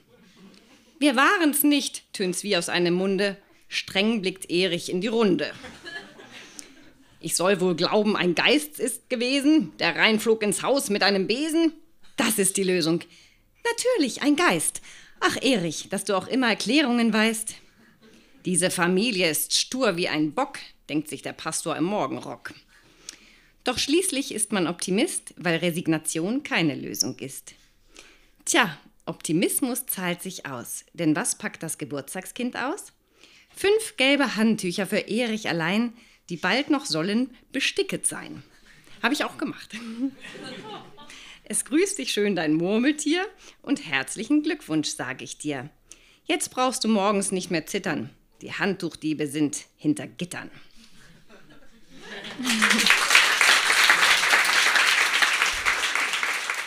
Wir 1.00 1.16
waren's 1.16 1.64
nicht, 1.64 2.04
tönt's 2.14 2.44
wie 2.44 2.58
aus 2.58 2.70
einem 2.70 2.94
Munde. 2.94 3.38
Streng 3.68 4.22
blickt 4.22 4.50
Erich 4.50 4.90
in 4.90 5.02
die 5.02 5.08
Runde. 5.08 5.52
Ich 7.22 7.36
soll 7.36 7.62
wohl 7.62 7.76
glauben, 7.76 8.16
ein 8.16 8.36
Geist 8.36 8.80
ist 8.80 9.10
gewesen, 9.10 9.72
der 9.80 9.96
reinflog 9.96 10.42
ins 10.42 10.64
Haus 10.64 10.90
mit 10.90 11.04
einem 11.04 11.28
Besen. 11.28 11.74
Das 12.18 12.40
ist 12.40 12.58
die 12.58 12.64
Lösung. 12.64 13.02
Natürlich, 13.64 14.22
ein 14.22 14.36
Geist. 14.36 14.82
Ach, 15.20 15.38
Erich, 15.42 15.90
dass 15.90 16.06
du 16.06 16.16
auch 16.16 16.28
immer 16.28 16.50
Erklärungen 16.50 17.14
weißt. 17.14 17.56
Diese 18.46 18.72
Familie 18.72 19.30
ist 19.30 19.58
stur 19.58 19.98
wie 19.98 20.08
ein 20.08 20.34
Bock, 20.34 20.60
denkt 20.88 21.10
sich 21.10 21.22
der 21.22 21.34
Pastor 21.34 21.76
im 21.76 21.84
Morgenrock. 21.84 22.54
Doch 23.64 23.78
schließlich 23.78 24.34
ist 24.34 24.52
man 24.52 24.68
Optimist, 24.68 25.34
weil 25.38 25.58
Resignation 25.58 26.44
keine 26.44 26.76
Lösung 26.76 27.20
ist. 27.20 27.54
Tja, 28.46 28.78
Optimismus 29.06 29.86
zahlt 29.86 30.22
sich 30.22 30.46
aus. 30.46 30.86
Denn 30.94 31.16
was 31.16 31.38
packt 31.38 31.62
das 31.62 31.78
Geburtstagskind 31.78 32.56
aus? 32.56 32.94
Fünf 33.56 33.98
gelbe 33.98 34.36
Handtücher 34.36 34.88
für 34.88 35.10
Erich 35.10 35.50
allein, 35.50 35.94
die 36.30 36.38
bald 36.38 36.70
noch 36.70 36.86
sollen 36.86 37.36
besticket 37.52 38.08
sein. 38.08 38.44
Habe 39.02 39.14
ich 39.14 39.24
auch 39.24 39.38
gemacht. 39.38 39.72
Es 41.52 41.66
grüßt 41.66 41.98
dich 41.98 42.12
schön 42.12 42.36
dein 42.36 42.54
Murmeltier 42.54 43.26
und 43.64 43.84
herzlichen 43.84 44.44
Glückwunsch, 44.44 44.90
sage 44.90 45.24
ich 45.24 45.40
dir. 45.40 45.72
Jetzt 46.26 46.52
brauchst 46.52 46.84
du 46.84 46.88
morgens 46.88 47.32
nicht 47.32 47.50
mehr 47.50 47.66
zittern. 47.66 48.12
Die 48.44 48.54
Handtuchdiebe 48.54 49.26
sind 49.26 49.66
hinter 49.76 50.06
Gittern. 50.06 50.52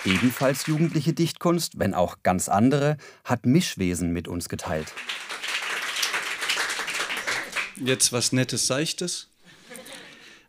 Ebenfalls 0.05 0.67
jugendliche 0.67 1.13
Dichtkunst, 1.13 1.79
wenn 1.79 1.95
auch 1.95 2.17
ganz 2.25 2.49
andere, 2.49 2.97
hat 3.23 3.47
Mischwesen 3.47 4.13
mit 4.13 4.27
uns 4.27 4.49
geteilt. 4.49 4.93
Jetzt 7.77 8.13
was 8.13 8.33
Nettes, 8.33 8.67
Seichtes. 8.67 9.29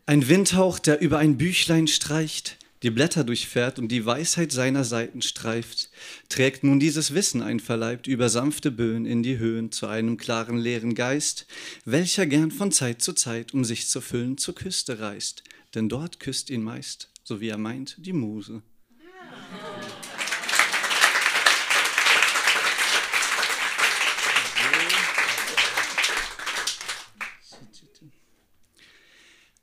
Ein 0.06 0.28
Windhauch, 0.28 0.80
der 0.80 1.00
über 1.00 1.18
ein 1.18 1.38
Büchlein 1.38 1.86
streicht, 1.86 2.58
die 2.84 2.90
Blätter 2.90 3.24
durchfährt 3.24 3.78
und 3.78 3.88
die 3.88 4.04
Weisheit 4.04 4.52
seiner 4.52 4.84
Seiten 4.84 5.22
streift, 5.22 5.88
trägt 6.28 6.64
nun 6.64 6.78
dieses 6.78 7.14
Wissen 7.14 7.40
einverleibt 7.40 8.06
über 8.06 8.28
sanfte 8.28 8.70
Böen 8.70 9.06
in 9.06 9.22
die 9.22 9.38
Höhen 9.38 9.72
zu 9.72 9.86
einem 9.86 10.18
klaren 10.18 10.58
leeren 10.58 10.94
Geist, 10.94 11.46
welcher 11.86 12.26
gern 12.26 12.50
von 12.50 12.72
Zeit 12.72 13.00
zu 13.00 13.14
Zeit, 13.14 13.54
um 13.54 13.64
sich 13.64 13.88
zu 13.88 14.02
füllen, 14.02 14.36
zur 14.36 14.54
Küste 14.54 15.00
reist, 15.00 15.42
denn 15.74 15.88
dort 15.88 16.20
küsst 16.20 16.50
ihn 16.50 16.62
meist, 16.62 17.08
so 17.24 17.40
wie 17.40 17.48
er 17.48 17.56
meint, 17.56 17.96
die 17.98 18.12
Muse. 18.12 18.62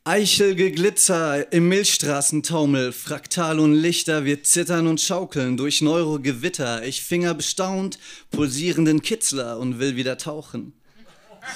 Eichelgeglitzer 0.03 1.53
im 1.53 1.69
Milchstraßentaumel, 1.69 2.91
Fraktal 2.91 3.59
und 3.59 3.75
Lichter, 3.75 4.25
wir 4.25 4.41
zittern 4.41 4.87
und 4.87 4.99
schaukeln 4.99 5.57
durch 5.57 5.83
Neurogewitter. 5.83 6.83
Ich 6.83 7.03
finger 7.03 7.35
bestaunt 7.35 7.99
pulsierenden 8.31 9.03
Kitzler 9.03 9.59
und 9.59 9.77
will 9.77 9.95
wieder 9.95 10.17
tauchen. 10.17 10.73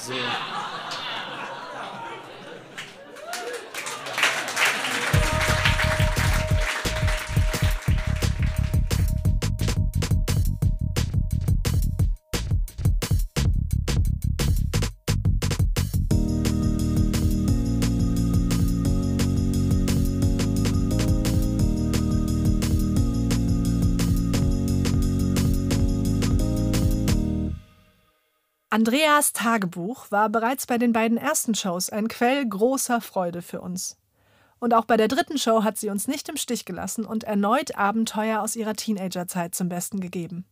So. 0.05 0.13
Andreas 28.75 29.31
Tagebuch 29.31 30.11
war 30.11 30.27
bereits 30.27 30.67
bei 30.67 30.77
den 30.77 30.91
beiden 30.91 31.17
ersten 31.17 31.55
Shows 31.55 31.89
ein 31.89 32.09
Quell 32.09 32.45
großer 32.45 32.99
Freude 32.99 33.41
für 33.41 33.61
uns. 33.61 33.95
Und 34.59 34.73
auch 34.73 34.83
bei 34.83 34.97
der 34.97 35.07
dritten 35.07 35.37
Show 35.37 35.63
hat 35.63 35.77
sie 35.77 35.89
uns 35.89 36.09
nicht 36.09 36.27
im 36.27 36.35
Stich 36.35 36.65
gelassen 36.65 37.05
und 37.05 37.23
erneut 37.23 37.77
Abenteuer 37.77 38.41
aus 38.41 38.57
ihrer 38.57 38.73
Teenagerzeit 38.73 39.55
zum 39.55 39.69
Besten 39.69 40.01
gegeben. 40.01 40.43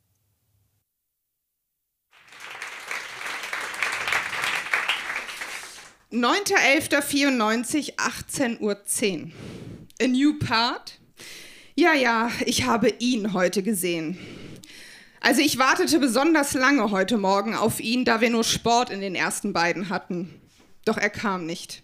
Neunter 6.10 6.56
18 7.98 8.62
Uhr. 8.62 8.86
10. 8.86 9.34
A 10.02 10.08
new 10.08 10.40
part? 10.40 10.98
Ja, 11.76 11.92
ja, 11.92 12.32
ich 12.46 12.64
habe 12.66 12.88
ihn 12.88 13.34
heute 13.34 13.64
gesehen. 13.64 14.18
Also 15.26 15.40
ich 15.40 15.58
wartete 15.58 16.00
besonders 16.00 16.54
lange 16.54 16.92
heute 16.92 17.18
Morgen 17.18 17.56
auf 17.56 17.80
ihn, 17.80 18.04
da 18.04 18.20
wir 18.20 18.30
nur 18.30 18.44
Sport 18.44 18.90
in 18.90 19.00
den 19.00 19.16
ersten 19.16 19.54
beiden 19.54 19.88
hatten. 19.88 20.30
Doch 20.84 20.98
er 20.98 21.10
kam 21.10 21.46
nicht. 21.46 21.82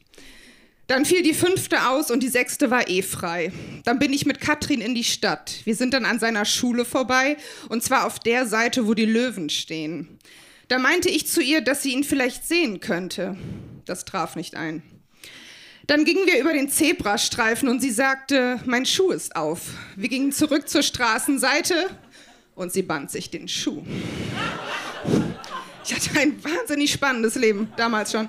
Dann 0.87 1.05
fiel 1.05 1.23
die 1.23 1.33
fünfte 1.33 1.87
aus 1.87 2.11
und 2.11 2.21
die 2.21 2.27
sechste 2.27 2.69
war 2.69 2.89
eh 2.89 3.01
frei. 3.01 3.53
Dann 3.85 3.97
bin 3.97 4.11
ich 4.11 4.25
mit 4.25 4.41
Katrin 4.41 4.81
in 4.81 4.93
die 4.93 5.05
Stadt. 5.05 5.61
Wir 5.63 5.75
sind 5.75 5.93
dann 5.93 6.03
an 6.03 6.19
seiner 6.19 6.43
Schule 6.43 6.83
vorbei 6.83 7.37
und 7.69 7.81
zwar 7.81 8.05
auf 8.05 8.19
der 8.19 8.45
Seite, 8.45 8.87
wo 8.87 8.93
die 8.93 9.05
Löwen 9.05 9.49
stehen. 9.49 10.19
Da 10.67 10.77
meinte 10.77 11.07
ich 11.07 11.25
zu 11.25 11.41
ihr, 11.41 11.61
dass 11.61 11.81
sie 11.81 11.93
ihn 11.93 12.03
vielleicht 12.03 12.45
sehen 12.45 12.81
könnte. 12.81 13.37
Das 13.85 14.03
traf 14.03 14.35
nicht 14.35 14.55
ein. 14.55 14.83
Dann 15.87 16.03
gingen 16.03 16.27
wir 16.27 16.41
über 16.41 16.51
den 16.51 16.69
Zebrastreifen 16.69 17.69
und 17.69 17.79
sie 17.79 17.89
sagte, 17.89 18.59
mein 18.65 18.85
Schuh 18.85 19.11
ist 19.11 19.37
auf. 19.37 19.61
Wir 19.95 20.09
gingen 20.09 20.33
zurück 20.33 20.67
zur 20.67 20.83
Straßenseite 20.83 21.89
und 22.59 22.73
sie 22.73 22.81
band 22.81 23.09
sich 23.09 23.29
den 23.29 23.47
Schuh. 23.47 23.81
Ich 25.85 25.95
hatte 25.95 26.19
ein 26.19 26.43
wahnsinnig 26.43 26.91
spannendes 26.91 27.35
Leben, 27.35 27.71
damals 27.77 28.11
schon. 28.11 28.27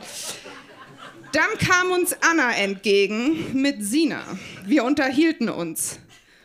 Dann 1.33 1.59
kam 1.59 1.91
uns 1.91 2.17
Anna 2.21 2.53
entgegen 2.53 3.61
mit 3.61 3.85
Sina. 3.85 4.23
Wir 4.65 4.85
unterhielten 4.85 5.49
uns. 5.49 5.99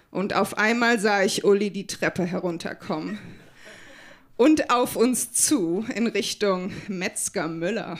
Und 0.10 0.34
auf 0.34 0.58
einmal 0.58 1.00
sah 1.00 1.24
ich 1.24 1.46
Uli 1.46 1.70
die 1.70 1.86
Treppe 1.86 2.24
herunterkommen. 2.24 3.20
Und 4.36 4.72
auf 4.72 4.96
uns 4.96 5.32
zu 5.32 5.86
in 5.94 6.08
Richtung 6.08 6.74
Metzger 6.88 7.48
Müller. 7.48 8.00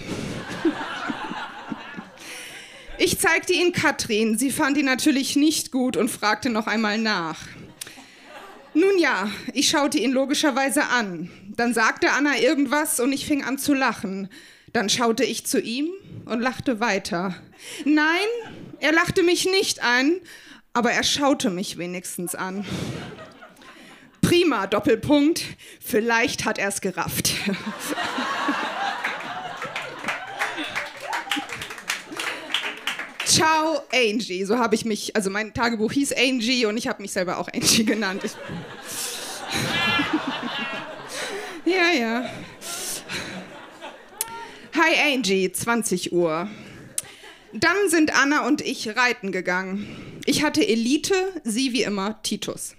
Ich 2.98 3.20
zeigte 3.20 3.54
ihn 3.54 3.72
Katrin. 3.72 4.38
Sie 4.38 4.52
fand 4.52 4.78
ihn 4.78 4.86
natürlich 4.86 5.36
nicht 5.36 5.72
gut 5.72 5.96
und 5.96 6.10
fragte 6.10 6.50
noch 6.50 6.66
einmal 6.66 6.98
nach. 6.98 7.38
Nun 8.76 8.98
ja, 9.00 9.32
ich 9.54 9.70
schaute 9.70 9.98
ihn 9.98 10.12
logischerweise 10.12 10.84
an. 10.90 11.32
Dann 11.56 11.74
sagte 11.74 12.12
Anna 12.12 12.38
irgendwas 12.38 13.00
und 13.00 13.14
ich 13.14 13.26
fing 13.26 13.44
an 13.44 13.58
zu 13.58 13.74
lachen. 13.74 14.30
Dann 14.74 14.90
schaute 14.90 15.24
ich 15.24 15.46
zu 15.46 15.62
ihm 15.62 15.90
und 16.26 16.42
lachte 16.42 16.82
weiter. 16.82 17.34
Nein, 17.86 18.28
er 18.82 18.92
lachte 18.92 19.24
mich 19.24 19.46
nicht 19.46 19.82
an, 19.82 20.18
aber 20.74 20.92
er 20.92 21.04
schaute 21.04 21.50
mich 21.50 21.78
wenigstens 21.78 22.36
an. 22.36 22.66
Prima, 24.22 24.68
Doppelpunkt. 24.68 25.42
Vielleicht 25.80 26.44
hat 26.44 26.58
er 26.58 26.68
es 26.68 26.82
gerafft. 26.82 27.32
Ciao, 33.36 33.84
Angie. 33.92 34.46
So 34.46 34.58
habe 34.58 34.76
ich 34.76 34.86
mich, 34.86 35.14
also 35.14 35.30
mein 35.30 35.54
Tagebuch 35.54 35.92
hieß 35.92 36.14
Angie 36.14 36.66
und 36.68 36.78
ich 36.78 36.88
habe 36.88 37.02
mich 37.02 37.12
selber 37.12 37.38
auch 37.38 37.50
Angie 37.54 37.84
genannt. 37.86 38.22
Ich 38.24 38.32
ja, 41.66 41.92
ja. 41.92 42.30
Hi 44.74 45.14
Angie, 45.14 45.52
20 45.52 46.14
Uhr. 46.14 46.48
Dann 47.52 47.76
sind 47.90 48.16
Anna 48.18 48.48
und 48.48 48.62
ich 48.62 48.96
reiten 48.96 49.34
gegangen. 49.34 49.86
Ich 50.24 50.42
hatte 50.42 50.66
Elite, 50.66 51.14
sie 51.44 51.74
wie 51.74 51.84
immer 51.84 52.22
Titus. 52.24 52.74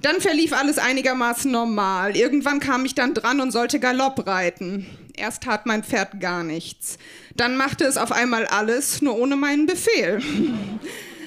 Dann 0.00 0.22
verlief 0.22 0.54
alles 0.54 0.78
einigermaßen 0.78 1.52
normal. 1.52 2.16
Irgendwann 2.16 2.60
kam 2.60 2.86
ich 2.86 2.94
dann 2.94 3.12
dran 3.12 3.42
und 3.42 3.50
sollte 3.50 3.80
Galopp 3.80 4.26
reiten. 4.26 4.86
Erst 5.18 5.42
tat 5.42 5.66
mein 5.66 5.82
Pferd 5.82 6.20
gar 6.20 6.44
nichts. 6.44 6.98
Dann 7.34 7.56
machte 7.56 7.84
es 7.84 7.96
auf 7.96 8.12
einmal 8.12 8.46
alles, 8.46 9.02
nur 9.02 9.16
ohne 9.16 9.36
meinen 9.36 9.66
Befehl. 9.66 10.22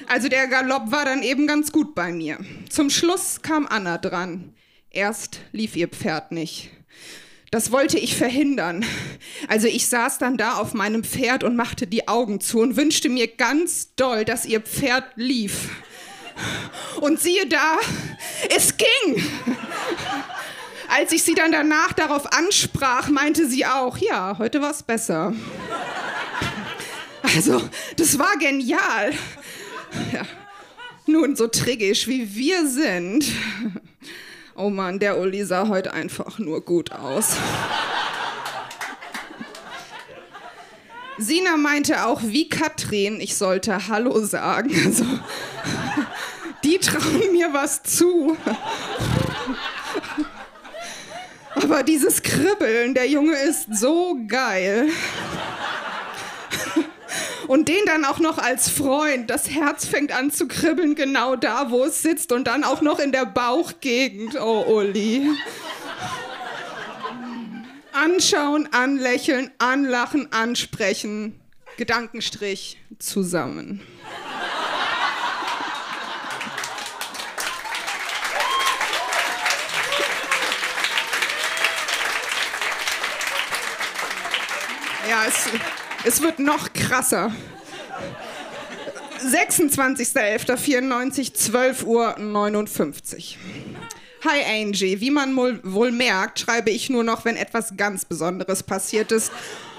Also 0.08 0.28
der 0.28 0.46
Galopp 0.46 0.90
war 0.90 1.06
dann 1.06 1.22
eben 1.22 1.46
ganz 1.46 1.72
gut 1.72 1.94
bei 1.94 2.12
mir. 2.12 2.36
Zum 2.68 2.90
Schluss 2.90 3.40
kam 3.40 3.66
Anna 3.66 3.96
dran. 3.96 4.52
Erst 4.90 5.40
lief 5.52 5.74
ihr 5.74 5.88
Pferd 5.88 6.32
nicht. 6.32 6.70
Das 7.50 7.70
wollte 7.70 7.98
ich 7.98 8.16
verhindern. 8.16 8.84
Also 9.48 9.68
ich 9.68 9.86
saß 9.86 10.18
dann 10.18 10.36
da 10.36 10.54
auf 10.54 10.74
meinem 10.74 11.04
Pferd 11.04 11.44
und 11.44 11.56
machte 11.56 11.86
die 11.86 12.08
Augen 12.08 12.40
zu 12.40 12.60
und 12.60 12.76
wünschte 12.76 13.08
mir 13.08 13.26
ganz 13.26 13.94
doll, 13.94 14.26
dass 14.26 14.44
ihr 14.44 14.60
Pferd 14.60 15.04
lief. 15.16 15.70
Und 17.00 17.20
siehe 17.20 17.46
da, 17.46 17.78
es 18.54 18.74
ging. 18.76 19.22
Als 20.94 21.10
ich 21.12 21.22
sie 21.22 21.34
dann 21.34 21.52
danach 21.52 21.94
darauf 21.94 22.30
ansprach, 22.34 23.08
meinte 23.08 23.48
sie 23.48 23.64
auch, 23.64 23.96
ja, 23.96 24.36
heute 24.38 24.60
war 24.60 24.72
es 24.72 24.82
besser. 24.82 25.32
Also, 27.22 27.62
das 27.96 28.18
war 28.18 28.36
genial. 28.36 29.14
Ja. 30.12 30.22
Nun, 31.06 31.34
so 31.34 31.48
triggisch 31.48 32.08
wie 32.08 32.34
wir 32.34 32.68
sind. 32.68 33.24
Oh 34.54 34.68
Mann, 34.68 34.98
der 34.98 35.18
Uli 35.18 35.44
sah 35.46 35.68
heute 35.68 35.94
einfach 35.94 36.38
nur 36.38 36.60
gut 36.62 36.92
aus. 36.92 37.36
Sina 41.16 41.56
meinte 41.56 42.04
auch, 42.04 42.20
wie 42.22 42.50
Katrin, 42.50 43.18
ich 43.18 43.36
sollte 43.36 43.88
Hallo 43.88 44.22
sagen. 44.26 44.70
Also, 44.84 45.06
die 46.64 46.78
trauen 46.78 47.32
mir 47.32 47.54
was 47.54 47.82
zu. 47.82 48.36
Aber 51.62 51.82
dieses 51.82 52.22
Kribbeln, 52.22 52.94
der 52.94 53.08
Junge 53.08 53.36
ist 53.36 53.66
so 53.72 54.18
geil. 54.26 54.88
Und 57.46 57.68
den 57.68 57.84
dann 57.86 58.04
auch 58.04 58.18
noch 58.18 58.38
als 58.38 58.68
Freund. 58.68 59.28
Das 59.28 59.50
Herz 59.50 59.84
fängt 59.84 60.12
an 60.12 60.30
zu 60.30 60.48
kribbeln, 60.48 60.94
genau 60.94 61.36
da, 61.36 61.70
wo 61.70 61.84
es 61.84 62.02
sitzt. 62.02 62.32
Und 62.32 62.46
dann 62.46 62.64
auch 62.64 62.82
noch 62.82 62.98
in 62.98 63.12
der 63.12 63.26
Bauchgegend. 63.26 64.40
Oh, 64.40 64.64
Uli. 64.66 65.28
Anschauen, 67.92 68.68
anlächeln, 68.72 69.50
anlachen, 69.58 70.32
ansprechen. 70.32 71.38
Gedankenstrich 71.76 72.78
zusammen. 72.98 73.80
Ja, 85.12 85.26
es, 85.28 85.46
es 86.06 86.22
wird 86.22 86.38
noch 86.38 86.72
krasser. 86.72 87.30
26.11.94, 89.20 91.34
12 91.34 91.84
Uhr 91.84 92.18
59. 92.18 93.36
Hi 94.24 94.62
Angie, 94.62 95.02
wie 95.02 95.10
man 95.10 95.36
wohl 95.36 95.92
merkt, 95.92 96.40
schreibe 96.40 96.70
ich 96.70 96.88
nur 96.88 97.04
noch, 97.04 97.26
wenn 97.26 97.36
etwas 97.36 97.76
ganz 97.76 98.06
Besonderes 98.06 98.62
passiert 98.62 99.12
ist. 99.12 99.32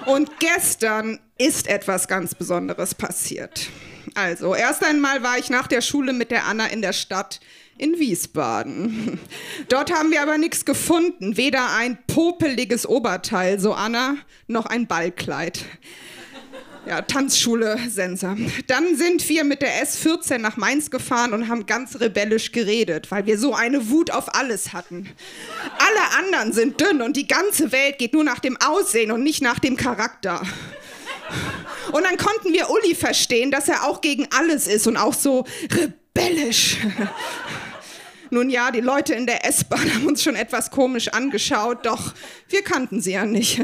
Und 0.06 0.40
gestern 0.40 1.20
ist 1.38 1.68
etwas 1.68 2.08
ganz 2.08 2.36
Besonderes 2.36 2.96
passiert. 2.96 3.70
Also, 4.16 4.54
erst 4.54 4.84
einmal 4.84 5.24
war 5.24 5.38
ich 5.38 5.50
nach 5.50 5.68
der 5.68 5.82
Schule 5.82 6.14
mit 6.14 6.32
der 6.32 6.46
Anna 6.46 6.68
in 6.68 6.82
der 6.82 6.94
Stadt 6.94 7.40
in 7.78 8.00
Wiesbaden. 8.00 9.20
Dort 9.70 9.92
haben 9.92 10.12
wir 10.12 10.22
aber 10.22 10.38
nichts 10.38 10.66
gefunden, 10.66 11.38
weder 11.38 11.74
ein 11.76 11.98
popeliges 12.08 12.86
Oberteil, 12.86 13.60
so 13.60 13.74
Anna, 13.74 14.18
noch 14.48 14.66
ein 14.68 14.88
Ballkleid. 14.88 15.66
Ja, 16.86 17.02
Tanzschule 17.02 17.80
Sensor. 17.90 18.36
Dann 18.68 18.98
sind 18.98 19.28
wir 19.30 19.46
mit 19.46 19.62
der 19.62 19.86
S14 19.86 20.40
nach 20.40 20.58
Mainz 20.58 20.92
gefahren 20.92 21.32
und 21.32 21.48
haben 21.48 21.66
ganz 21.66 22.02
rebellisch 22.02 22.52
geredet, 22.52 23.10
weil 23.10 23.26
wir 23.26 23.40
so 23.40 23.56
eine 23.56 23.90
Wut 23.90 24.12
auf 24.12 24.36
alles 24.36 24.74
hatten. 24.74 25.10
Alle 25.78 26.26
anderen 26.26 26.52
sind 26.52 26.82
dünn 26.82 27.02
und 27.02 27.16
die 27.16 27.28
ganze 27.28 27.72
Welt 27.72 28.00
geht 28.00 28.12
nur 28.14 28.26
nach 28.26 28.40
dem 28.40 28.58
Aussehen 28.58 29.14
und 29.14 29.24
nicht 29.24 29.42
nach 29.42 29.60
dem 29.60 29.78
Charakter. 29.78 30.42
Und 31.92 32.04
dann 32.04 32.18
konnten 32.18 32.54
wir 32.54 32.70
Uli 32.70 32.96
verstehen, 32.96 33.52
dass 33.52 33.68
er 33.68 33.84
auch 33.84 34.02
gegen 34.02 34.28
alles 34.38 34.68
ist 34.68 34.88
und 34.88 34.98
auch 34.98 35.14
so 35.14 35.46
rebellisch. 35.72 36.78
Nun 38.30 38.50
ja, 38.50 38.72
die 38.72 38.82
Leute 38.82 39.14
in 39.14 39.28
der 39.28 39.46
S-Bahn 39.46 39.94
haben 39.94 40.08
uns 40.08 40.24
schon 40.24 40.36
etwas 40.36 40.72
komisch 40.72 41.10
angeschaut, 41.10 41.86
doch 41.86 42.14
wir 42.50 42.64
kannten 42.64 43.00
sie 43.00 43.12
ja 43.12 43.26
nicht. 43.26 43.62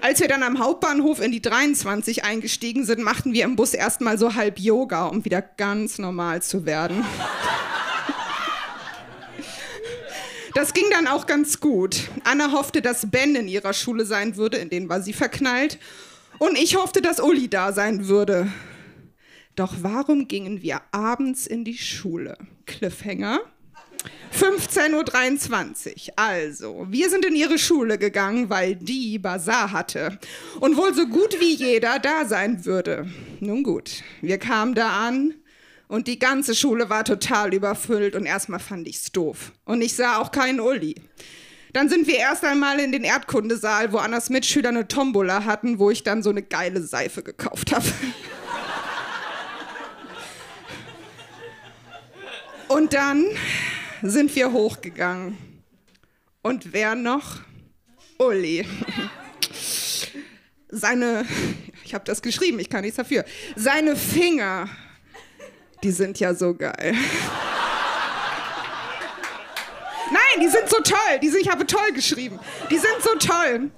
Als 0.00 0.18
wir 0.18 0.28
dann 0.28 0.42
am 0.42 0.58
Hauptbahnhof 0.58 1.20
in 1.20 1.30
die 1.30 1.42
23 1.42 2.24
eingestiegen 2.24 2.84
sind, 2.84 3.02
machten 3.02 3.34
wir 3.34 3.44
im 3.44 3.54
Bus 3.54 3.74
erstmal 3.74 4.18
so 4.18 4.34
halb 4.34 4.58
Yoga, 4.58 5.06
um 5.06 5.24
wieder 5.24 5.42
ganz 5.42 5.98
normal 5.98 6.42
zu 6.42 6.64
werden. 6.64 7.04
Das 10.54 10.74
ging 10.74 10.84
dann 10.90 11.06
auch 11.06 11.26
ganz 11.26 11.60
gut. 11.60 12.08
Anna 12.24 12.52
hoffte, 12.52 12.82
dass 12.82 13.10
Ben 13.10 13.34
in 13.36 13.48
ihrer 13.48 13.72
Schule 13.72 14.04
sein 14.04 14.36
würde, 14.36 14.58
in 14.58 14.70
den 14.70 14.88
war 14.88 15.00
sie 15.00 15.12
verknallt. 15.12 15.78
Und 16.38 16.58
ich 16.58 16.76
hoffte, 16.76 17.02
dass 17.02 17.20
Uli 17.20 17.48
da 17.48 17.72
sein 17.72 18.08
würde. 18.08 18.50
Doch 19.54 19.74
warum 19.82 20.28
gingen 20.28 20.62
wir 20.62 20.80
abends 20.92 21.46
in 21.46 21.64
die 21.64 21.76
Schule? 21.76 22.38
Cliffhanger. 22.66 23.40
15.23 24.32 26.08
Uhr. 26.08 26.12
Also, 26.16 26.86
wir 26.88 27.10
sind 27.10 27.24
in 27.24 27.36
ihre 27.36 27.58
Schule 27.58 27.98
gegangen, 27.98 28.50
weil 28.50 28.74
die 28.76 29.18
Bazar 29.18 29.72
hatte 29.72 30.18
und 30.60 30.76
wohl 30.76 30.94
so 30.94 31.06
gut 31.06 31.38
wie 31.38 31.54
jeder 31.54 31.98
da 31.98 32.24
sein 32.24 32.64
würde. 32.64 33.08
Nun 33.40 33.62
gut, 33.62 34.02
wir 34.20 34.38
kamen 34.38 34.74
da 34.74 35.06
an 35.06 35.34
und 35.86 36.08
die 36.08 36.18
ganze 36.18 36.54
Schule 36.54 36.88
war 36.88 37.04
total 37.04 37.52
überfüllt 37.52 38.16
und 38.16 38.24
erstmal 38.24 38.60
fand 38.60 38.88
ich's 38.88 39.12
doof. 39.12 39.52
Und 39.66 39.82
ich 39.82 39.94
sah 39.94 40.16
auch 40.16 40.32
keinen 40.32 40.60
Uli. 40.60 40.94
Dann 41.72 41.88
sind 41.88 42.06
wir 42.06 42.18
erst 42.18 42.44
einmal 42.44 42.78
in 42.80 42.92
den 42.92 43.02
Erdkundesaal, 43.02 43.92
wo 43.92 43.98
Annas 43.98 44.28
Mitschüler 44.28 44.68
eine 44.68 44.88
Tombola 44.88 45.44
hatten, 45.44 45.78
wo 45.78 45.90
ich 45.90 46.02
dann 46.02 46.22
so 46.22 46.28
eine 46.28 46.42
geile 46.42 46.82
Seife 46.82 47.22
gekauft 47.22 47.72
habe. 47.72 47.86
Und 52.68 52.92
dann 52.92 53.24
sind 54.02 54.34
wir 54.34 54.52
hochgegangen. 54.52 55.38
Und 56.42 56.72
wer 56.72 56.94
noch? 56.94 57.40
Uli. 58.18 58.66
Seine, 60.68 61.26
ich 61.84 61.94
habe 61.94 62.04
das 62.04 62.22
geschrieben, 62.22 62.58
ich 62.58 62.70
kann 62.70 62.82
nichts 62.82 62.96
dafür. 62.96 63.24
Seine 63.56 63.94
Finger, 63.96 64.68
die 65.82 65.90
sind 65.90 66.18
ja 66.18 66.34
so 66.34 66.54
geil. 66.54 66.94
Nein, 70.32 70.44
die 70.44 70.50
sind 70.50 70.68
so 70.68 70.76
toll. 70.78 71.18
Die 71.22 71.28
sind, 71.28 71.42
ich 71.42 71.50
habe 71.50 71.66
toll 71.66 71.92
geschrieben. 71.94 72.38
Die 72.70 72.78
sind 72.78 72.96
so 73.02 73.14
toll. 73.16 73.70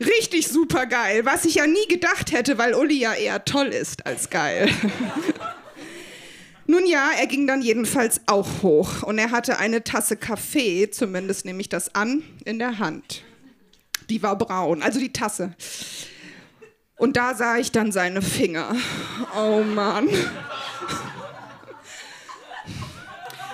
Richtig 0.00 0.48
super 0.48 0.86
geil. 0.86 1.24
Was 1.24 1.44
ich 1.44 1.56
ja 1.56 1.66
nie 1.66 1.86
gedacht 1.88 2.32
hätte, 2.32 2.58
weil 2.58 2.74
Uli 2.74 2.98
ja 2.98 3.14
eher 3.14 3.44
toll 3.44 3.68
ist 3.68 4.06
als 4.06 4.30
geil. 4.30 4.70
Nun 6.66 6.86
ja, 6.86 7.10
er 7.18 7.26
ging 7.26 7.46
dann 7.46 7.62
jedenfalls 7.62 8.20
auch 8.26 8.62
hoch 8.62 9.02
und 9.02 9.18
er 9.18 9.32
hatte 9.32 9.58
eine 9.58 9.82
Tasse 9.82 10.16
Kaffee, 10.16 10.88
zumindest 10.88 11.44
nehme 11.44 11.60
ich 11.60 11.68
das 11.68 11.96
an, 11.96 12.22
in 12.44 12.60
der 12.60 12.78
Hand. 12.78 13.24
Die 14.08 14.22
war 14.22 14.38
braun, 14.38 14.80
also 14.80 15.00
die 15.00 15.12
Tasse. 15.12 15.54
Und 16.96 17.16
da 17.16 17.34
sah 17.34 17.56
ich 17.56 17.72
dann 17.72 17.90
seine 17.90 18.22
Finger. 18.22 18.76
Oh 19.36 19.62
Mann. 19.64 20.08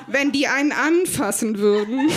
Wenn 0.07 0.33
die 0.33 0.47
einen 0.47 0.73
anfassen 0.73 1.59
würden. 1.59 2.11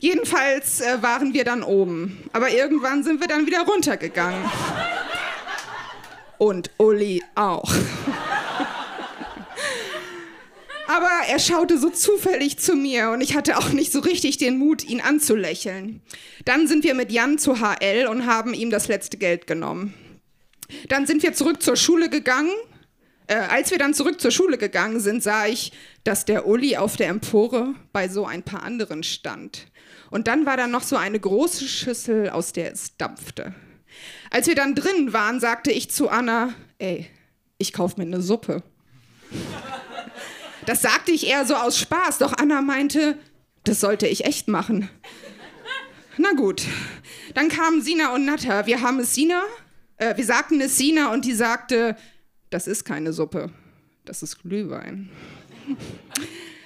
Jedenfalls 0.00 0.80
äh, 0.80 1.02
waren 1.02 1.34
wir 1.34 1.44
dann 1.44 1.62
oben. 1.62 2.28
Aber 2.32 2.50
irgendwann 2.50 3.02
sind 3.02 3.20
wir 3.20 3.28
dann 3.28 3.46
wieder 3.46 3.62
runtergegangen. 3.62 4.44
Und 6.38 6.70
Uli 6.78 7.22
auch. 7.34 7.72
Aber 10.88 11.10
er 11.28 11.38
schaute 11.38 11.76
so 11.76 11.90
zufällig 11.90 12.58
zu 12.58 12.74
mir 12.74 13.10
und 13.10 13.20
ich 13.20 13.36
hatte 13.36 13.58
auch 13.58 13.68
nicht 13.68 13.92
so 13.92 14.00
richtig 14.00 14.38
den 14.38 14.56
Mut, 14.56 14.82
ihn 14.84 15.02
anzulächeln. 15.02 16.00
Dann 16.46 16.66
sind 16.66 16.82
wir 16.82 16.94
mit 16.94 17.12
Jan 17.12 17.36
zu 17.36 17.60
HL 17.60 18.06
und 18.06 18.24
haben 18.24 18.54
ihm 18.54 18.70
das 18.70 18.88
letzte 18.88 19.18
Geld 19.18 19.46
genommen. 19.46 19.92
Dann 20.88 21.06
sind 21.06 21.22
wir 21.22 21.34
zurück 21.34 21.62
zur 21.62 21.76
Schule 21.76 22.08
gegangen. 22.08 22.52
Äh, 23.28 23.34
als 23.34 23.70
wir 23.70 23.78
dann 23.78 23.92
zurück 23.92 24.20
zur 24.20 24.30
Schule 24.30 24.56
gegangen 24.56 25.00
sind, 25.00 25.22
sah 25.22 25.46
ich, 25.46 25.72
dass 26.02 26.24
der 26.24 26.46
Uli 26.46 26.78
auf 26.78 26.96
der 26.96 27.08
Empore 27.08 27.74
bei 27.92 28.08
so 28.08 28.24
ein 28.24 28.42
paar 28.42 28.62
anderen 28.62 29.02
stand. 29.02 29.66
Und 30.10 30.26
dann 30.26 30.46
war 30.46 30.56
da 30.56 30.66
noch 30.66 30.82
so 30.82 30.96
eine 30.96 31.20
große 31.20 31.68
Schüssel, 31.68 32.30
aus 32.30 32.54
der 32.54 32.72
es 32.72 32.96
dampfte. 32.96 33.54
Als 34.30 34.46
wir 34.46 34.54
dann 34.54 34.74
drinnen 34.74 35.12
waren, 35.12 35.40
sagte 35.40 35.70
ich 35.70 35.90
zu 35.90 36.08
Anna, 36.08 36.54
ey, 36.78 37.06
ich 37.58 37.74
kauf 37.74 37.96
mir 37.96 38.04
eine 38.04 38.22
Suppe. 38.22 38.62
Das 40.66 40.82
sagte 40.82 41.12
ich 41.12 41.26
eher 41.26 41.46
so 41.46 41.54
aus 41.54 41.78
Spaß, 41.78 42.18
doch 42.18 42.34
Anna 42.36 42.60
meinte, 42.60 43.16
das 43.64 43.80
sollte 43.80 44.06
ich 44.06 44.26
echt 44.26 44.48
machen. 44.48 44.90
Na 46.18 46.32
gut, 46.32 46.62
dann 47.32 47.48
kamen 47.48 47.80
Sina 47.80 48.12
und 48.12 48.26
Natta. 48.26 48.66
Wir 48.66 48.82
haben 48.82 48.98
es 48.98 49.14
Sina, 49.14 49.42
äh, 49.96 50.14
wir 50.18 50.26
sagten 50.26 50.60
es 50.60 50.76
Sina 50.76 51.10
und 51.10 51.24
die 51.24 51.32
sagte, 51.32 51.96
das 52.50 52.66
ist 52.66 52.84
keine 52.84 53.12
Suppe, 53.12 53.50
das 54.04 54.22
ist 54.22 54.42
Glühwein. 54.42 55.10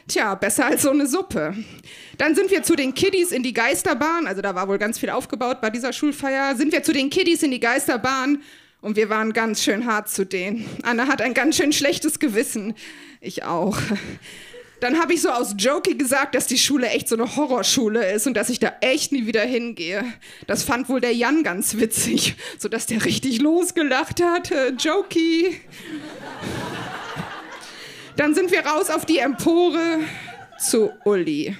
Tja, 0.08 0.34
besser 0.34 0.66
als 0.66 0.82
so 0.82 0.90
eine 0.90 1.06
Suppe. 1.06 1.56
Dann 2.18 2.34
sind 2.34 2.50
wir 2.50 2.62
zu 2.62 2.76
den 2.76 2.92
Kiddies 2.92 3.32
in 3.32 3.42
die 3.42 3.52
Geisterbahn, 3.52 4.26
also 4.26 4.42
da 4.42 4.54
war 4.54 4.68
wohl 4.68 4.78
ganz 4.78 4.98
viel 4.98 5.10
aufgebaut 5.10 5.60
bei 5.60 5.70
dieser 5.70 5.92
Schulfeier, 5.92 6.56
sind 6.56 6.72
wir 6.72 6.82
zu 6.82 6.92
den 6.92 7.10
Kiddies 7.10 7.42
in 7.42 7.50
die 7.50 7.60
Geisterbahn 7.60 8.42
und 8.80 8.96
wir 8.96 9.08
waren 9.08 9.32
ganz 9.32 9.62
schön 9.62 9.86
hart 9.86 10.08
zu 10.08 10.26
denen. 10.26 10.66
Anna 10.82 11.06
hat 11.06 11.22
ein 11.22 11.34
ganz 11.34 11.56
schön 11.56 11.72
schlechtes 11.72 12.18
Gewissen. 12.18 12.74
Ich 13.20 13.44
auch. 13.44 13.78
Dann 14.82 14.98
habe 14.98 15.14
ich 15.14 15.22
so 15.22 15.30
aus 15.30 15.54
Jokey 15.56 15.94
gesagt, 15.94 16.34
dass 16.34 16.48
die 16.48 16.58
Schule 16.58 16.88
echt 16.88 17.06
so 17.06 17.14
eine 17.14 17.36
Horrorschule 17.36 18.10
ist 18.14 18.26
und 18.26 18.34
dass 18.34 18.50
ich 18.50 18.58
da 18.58 18.72
echt 18.80 19.12
nie 19.12 19.26
wieder 19.26 19.42
hingehe. 19.42 20.04
Das 20.48 20.64
fand 20.64 20.88
wohl 20.88 21.00
der 21.00 21.14
Jan 21.14 21.44
ganz 21.44 21.76
witzig, 21.76 22.34
sodass 22.58 22.86
der 22.86 23.04
richtig 23.04 23.40
losgelacht 23.40 24.20
hat. 24.20 24.52
Jokey. 24.80 25.60
Dann 28.16 28.34
sind 28.34 28.50
wir 28.50 28.66
raus 28.66 28.90
auf 28.90 29.06
die 29.06 29.18
Empore 29.18 30.00
zu 30.58 30.90
Uli. 31.04 31.56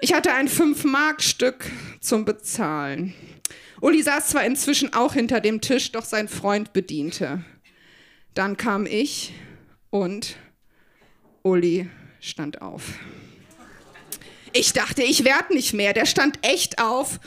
Ich 0.00 0.14
hatte 0.14 0.32
ein 0.32 0.48
5-Mark-Stück 0.48 1.70
zum 2.00 2.24
Bezahlen. 2.24 3.12
Uli 3.82 4.02
saß 4.02 4.28
zwar 4.28 4.46
inzwischen 4.46 4.94
auch 4.94 5.12
hinter 5.12 5.42
dem 5.42 5.60
Tisch, 5.60 5.92
doch 5.92 6.06
sein 6.06 6.28
Freund 6.28 6.72
bediente. 6.72 7.44
Dann 8.32 8.56
kam 8.56 8.86
ich 8.86 9.34
und 9.90 10.36
Uli 11.42 11.90
stand 12.26 12.60
auf. 12.60 12.82
Ich 14.52 14.72
dachte, 14.72 15.02
ich 15.02 15.24
werd 15.24 15.50
nicht 15.50 15.74
mehr. 15.74 15.92
Der 15.92 16.06
stand 16.06 16.38
echt 16.42 16.80
auf 16.80 17.20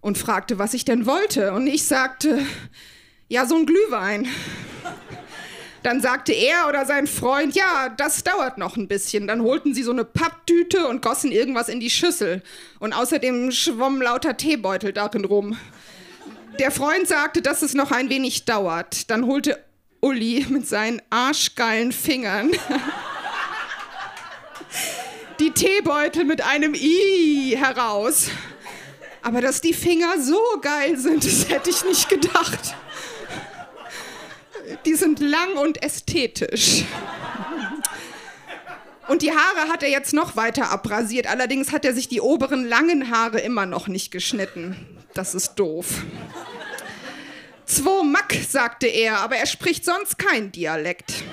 und 0.00 0.18
fragte, 0.18 0.58
was 0.58 0.74
ich 0.74 0.84
denn 0.84 1.06
wollte. 1.06 1.52
Und 1.52 1.66
ich 1.66 1.84
sagte, 1.84 2.38
ja, 3.28 3.46
so 3.46 3.56
ein 3.56 3.66
Glühwein. 3.66 4.28
Dann 5.82 6.00
sagte 6.00 6.32
er 6.32 6.68
oder 6.68 6.84
sein 6.84 7.06
Freund, 7.06 7.54
ja, 7.54 7.88
das 7.88 8.24
dauert 8.24 8.58
noch 8.58 8.76
ein 8.76 8.88
bisschen. 8.88 9.26
Dann 9.26 9.42
holten 9.42 9.74
sie 9.74 9.82
so 9.82 9.90
eine 9.92 10.04
Papptüte 10.04 10.86
und 10.86 11.02
gossen 11.02 11.32
irgendwas 11.32 11.68
in 11.68 11.80
die 11.80 11.90
Schüssel. 11.90 12.42
Und 12.78 12.92
außerdem 12.92 13.50
schwommen 13.50 14.02
lauter 14.02 14.36
Teebeutel 14.36 14.92
darin 14.92 15.24
rum. 15.24 15.56
Der 16.58 16.70
Freund 16.70 17.08
sagte, 17.08 17.42
dass 17.42 17.62
es 17.62 17.74
noch 17.74 17.90
ein 17.90 18.10
wenig 18.10 18.44
dauert. 18.44 19.10
Dann 19.10 19.26
holte 19.26 19.62
Uli 20.00 20.46
mit 20.48 20.68
seinen 20.68 21.02
arschgeilen 21.10 21.92
Fingern 21.92 22.50
die 25.38 25.50
Teebeutel 25.50 26.24
mit 26.24 26.42
einem 26.42 26.74
I 26.74 27.56
heraus. 27.56 28.28
Aber 29.22 29.40
dass 29.40 29.60
die 29.60 29.74
Finger 29.74 30.20
so 30.20 30.40
geil 30.60 30.96
sind, 30.96 31.24
das 31.24 31.48
hätte 31.48 31.70
ich 31.70 31.84
nicht 31.84 32.08
gedacht. 32.08 32.74
Die 34.84 34.94
sind 34.94 35.20
lang 35.20 35.56
und 35.56 35.82
ästhetisch. 35.82 36.84
Und 39.08 39.22
die 39.22 39.30
Haare 39.30 39.68
hat 39.68 39.82
er 39.82 39.90
jetzt 39.90 40.12
noch 40.12 40.36
weiter 40.36 40.70
abrasiert. 40.70 41.28
Allerdings 41.28 41.72
hat 41.72 41.84
er 41.84 41.94
sich 41.94 42.08
die 42.08 42.20
oberen 42.20 42.66
langen 42.66 43.10
Haare 43.10 43.40
immer 43.40 43.66
noch 43.66 43.88
nicht 43.88 44.10
geschnitten. 44.10 44.76
Das 45.14 45.34
ist 45.34 45.54
doof. 45.54 46.02
Zwo 47.64 48.02
Mack, 48.02 48.36
sagte 48.48 48.86
er, 48.86 49.18
aber 49.18 49.36
er 49.36 49.46
spricht 49.46 49.84
sonst 49.84 50.18
kein 50.18 50.52
Dialekt. 50.52 51.24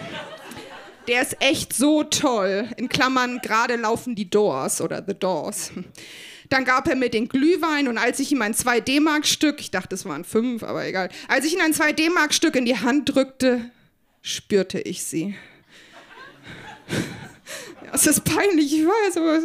Der 1.07 1.21
ist 1.21 1.35
echt 1.41 1.73
so 1.73 2.03
toll. 2.03 2.69
In 2.77 2.87
Klammern, 2.89 3.39
gerade 3.41 3.75
laufen 3.75 4.15
die 4.15 4.29
Doors 4.29 4.79
oder 4.81 5.03
The 5.05 5.13
Doors. 5.13 5.71
Dann 6.49 6.65
gab 6.65 6.87
er 6.87 6.95
mir 6.95 7.09
den 7.09 7.27
Glühwein 7.27 7.87
und 7.87 7.97
als 7.97 8.19
ich 8.19 8.31
ihm 8.31 8.41
ein 8.41 8.53
2 8.53 8.79
D-Mark-Stück, 8.81 9.59
ich 9.59 9.71
dachte, 9.71 9.95
es 9.95 10.05
waren 10.05 10.23
5, 10.23 10.63
aber 10.63 10.85
egal, 10.85 11.09
als 11.27 11.45
ich 11.45 11.53
ihm 11.53 11.61
ein 11.61 11.73
2 11.73 11.93
D-Mark-Stück 11.93 12.55
in 12.55 12.65
die 12.65 12.77
Hand 12.77 13.15
drückte, 13.15 13.71
spürte 14.21 14.79
ich 14.79 15.03
sie. 15.03 15.35
Ja, 17.83 17.91
es 17.93 18.05
ist 18.07 18.23
peinlich, 18.23 18.73
ich 18.73 18.85
weiß, 18.85 19.17
aber 19.17 19.39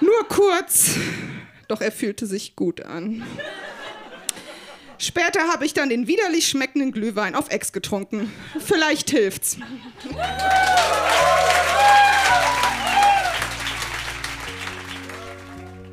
nur 0.00 0.28
kurz. 0.28 0.92
Doch 1.68 1.80
er 1.80 1.92
fühlte 1.92 2.26
sich 2.26 2.56
gut 2.56 2.82
an. 2.82 3.24
Später 5.02 5.48
habe 5.50 5.64
ich 5.64 5.72
dann 5.72 5.88
den 5.88 6.06
widerlich 6.06 6.46
schmeckenden 6.46 6.92
Glühwein 6.92 7.34
auf 7.34 7.50
Ex 7.50 7.72
getrunken. 7.72 8.30
Vielleicht 8.58 9.08
hilft's. 9.08 9.56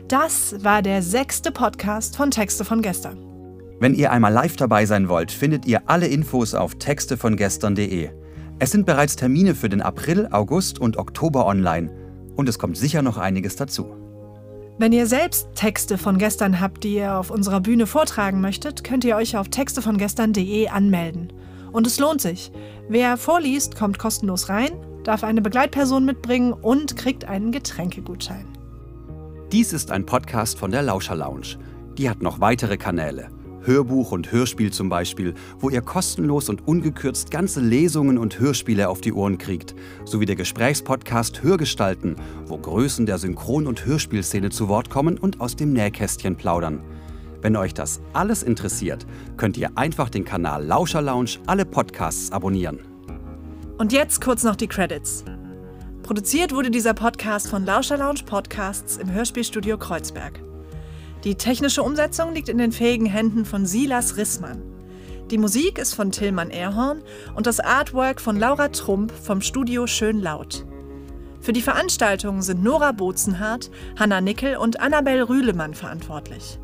Das 0.10 0.62
war 0.62 0.82
der 0.82 1.02
sechste 1.02 1.54
Podcast 1.54 2.18
von 2.18 2.32
Texte 2.32 2.66
von 2.66 2.82
gestern. 2.82 3.18
Wenn 3.80 3.94
ihr 3.94 4.12
einmal 4.12 4.34
live 4.34 4.58
dabei 4.58 4.86
sein 4.86 5.08
wollt, 5.08 5.32
findet 5.32 5.66
ihr 5.66 5.84
alle 5.86 6.08
Infos 6.08 6.54
auf 6.54 6.76
textevongestern.de. 6.76 8.10
Es 8.60 8.72
sind 8.72 8.86
bereits 8.86 9.16
Termine 9.16 9.56
für 9.56 9.70
den 9.70 9.82
April, 9.82 10.28
August 10.32 10.80
und 10.80 10.98
Oktober 10.98 11.46
online. 11.46 11.90
Und 12.36 12.50
es 12.50 12.60
kommt 12.60 12.76
sicher 12.76 13.02
noch 13.02 13.18
einiges 13.18 13.56
dazu. 13.56 14.07
Wenn 14.80 14.92
ihr 14.92 15.08
selbst 15.08 15.48
Texte 15.56 15.98
von 15.98 16.20
gestern 16.20 16.60
habt, 16.60 16.84
die 16.84 16.94
ihr 16.96 17.18
auf 17.18 17.32
unserer 17.32 17.62
Bühne 17.62 17.88
vortragen 17.88 18.42
möchtet, 18.42 18.84
könnt 18.84 19.04
ihr 19.06 19.16
euch 19.16 19.36
auf 19.36 19.50
textevongestern.de 19.50 20.68
anmelden. 20.68 21.34
Und 21.72 21.88
es 21.88 21.98
lohnt 21.98 22.22
sich. 22.22 22.52
Wer 22.88 23.18
vorliest, 23.18 23.76
kommt 23.76 23.98
kostenlos 23.98 24.50
rein, 24.50 24.70
darf 25.04 25.24
eine 25.24 25.42
Begleitperson 25.42 26.06
mitbringen 26.06 26.54
und 26.54 26.96
kriegt 26.96 27.26
einen 27.26 27.52
Getränkegutschein. 27.52 28.46
Dies 29.52 29.74
ist 29.74 29.90
ein 29.90 30.06
Podcast 30.06 30.60
von 30.60 30.70
der 30.70 30.84
Lauscher 30.84 31.16
Lounge. 31.16 31.58
Die 31.98 32.08
hat 32.08 32.22
noch 32.22 32.40
weitere 32.40 32.78
Kanäle. 32.78 33.30
Hörbuch 33.68 34.12
und 34.12 34.32
Hörspiel 34.32 34.72
zum 34.72 34.90
Beispiel, 34.90 35.34
wo 35.60 35.70
ihr 35.70 35.82
kostenlos 35.82 36.50
und 36.50 36.68
ungekürzt 36.68 37.30
ganze 37.30 37.60
Lesungen 37.60 38.18
und 38.18 38.40
Hörspiele 38.40 38.90
auf 38.90 39.02
die 39.02 39.14
Ohren 39.14 39.38
kriegt, 39.38 39.76
sowie 40.06 40.26
der 40.26 40.38
Gesprächspodcast 40.38 41.44
Hörgestalten, 41.44 42.16
wo 42.46 42.58
Größen 42.58 43.06
der 43.06 43.18
Synchron- 43.18 43.68
und 43.68 43.86
Hörspielszene 43.86 44.50
zu 44.50 44.70
Wort 44.70 44.90
kommen 44.90 45.18
und 45.18 45.42
aus 45.42 45.56
dem 45.56 45.74
Nähkästchen 45.74 46.38
plaudern. 46.38 46.82
Wenn 47.42 47.56
euch 47.56 47.74
das 47.74 48.02
alles 48.14 48.42
interessiert, 48.42 49.06
könnt 49.36 49.58
ihr 49.58 49.78
einfach 49.78 50.10
den 50.10 50.26
Kanal 50.26 50.66
Lauscher 50.66 51.02
Lounge 51.02 51.32
alle 51.46 51.66
Podcasts 51.66 52.32
abonnieren. 52.32 52.80
Und 53.78 53.94
jetzt 53.94 54.22
kurz 54.22 54.44
noch 54.44 54.56
die 54.56 54.68
Credits. 54.68 55.24
Produziert 56.02 56.54
wurde 56.54 56.72
dieser 56.72 56.94
Podcast 56.94 57.50
von 57.50 57.66
Lauscher 57.66 57.98
Lounge 57.98 58.22
Podcasts 58.26 58.98
im 58.98 59.12
Hörspielstudio 59.12 59.78
Kreuzberg. 59.78 60.47
Die 61.24 61.36
technische 61.36 61.84
Umsetzung 61.84 62.34
liegt 62.34 62.50
in 62.50 62.58
den 62.58 62.72
fähigen 62.72 63.08
Händen 63.08 63.46
von 63.46 63.66
Silas 63.66 64.18
Rissmann. 64.18 64.62
Die 65.32 65.38
Musik 65.38 65.78
ist 65.78 65.94
von 65.94 66.12
Tillmann 66.12 66.52
Erhorn 66.52 67.02
und 67.36 67.48
das 67.48 67.60
Artwork 67.60 68.22
von 68.22 68.38
Laura 68.38 68.70
Trump 68.70 69.12
vom 69.12 69.42
Studio 69.42 69.88
Schön 69.88 70.22
Laut. 70.22 70.66
Für 71.42 71.54
die 71.54 71.62
Veranstaltung 71.62 72.42
sind 72.42 72.64
Nora 72.64 72.92
Bozenhardt, 72.92 73.70
Hanna 73.98 74.22
Nickel 74.22 74.58
und 74.58 74.80
Annabel 74.80 75.24
Rühlemann 75.24 75.74
verantwortlich. 75.74 76.60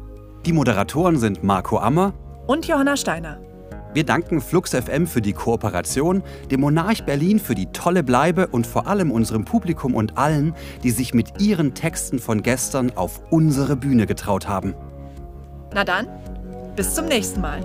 Die 0.45 0.53
Moderatoren 0.53 1.17
sind 1.17 1.43
Marco 1.43 1.77
Ammer 1.77 2.13
Und 2.47 2.67
Johanna 2.67 2.95
Steiner. 2.95 3.39
Wir 3.93 4.03
danken 4.03 4.41
Flux 4.41 4.71
FM 4.71 5.05
für 5.05 5.21
die 5.21 5.33
Kooperation, 5.33 6.23
dem 6.49 6.61
Monarch 6.61 7.03
Berlin 7.05 7.39
für 7.39 7.53
die 7.53 7.67
tolle 7.67 8.01
Bleibe 8.01 8.47
und 8.47 8.65
vor 8.65 8.87
allem 8.87 9.11
unserem 9.11 9.45
Publikum 9.45 9.93
und 9.93 10.17
allen, 10.17 10.55
die 10.81 10.89
sich 10.89 11.13
mit 11.13 11.39
ihren 11.39 11.75
Texten 11.75 12.17
von 12.17 12.41
gestern 12.41 12.91
auf 12.97 13.21
unsere 13.29 13.75
Bühne 13.75 14.07
getraut 14.07 14.47
haben. 14.47 14.73
Na 15.75 15.83
dann, 15.83 16.07
bis 16.75 16.95
zum 16.95 17.05
nächsten 17.05 17.41
Mal. 17.41 17.61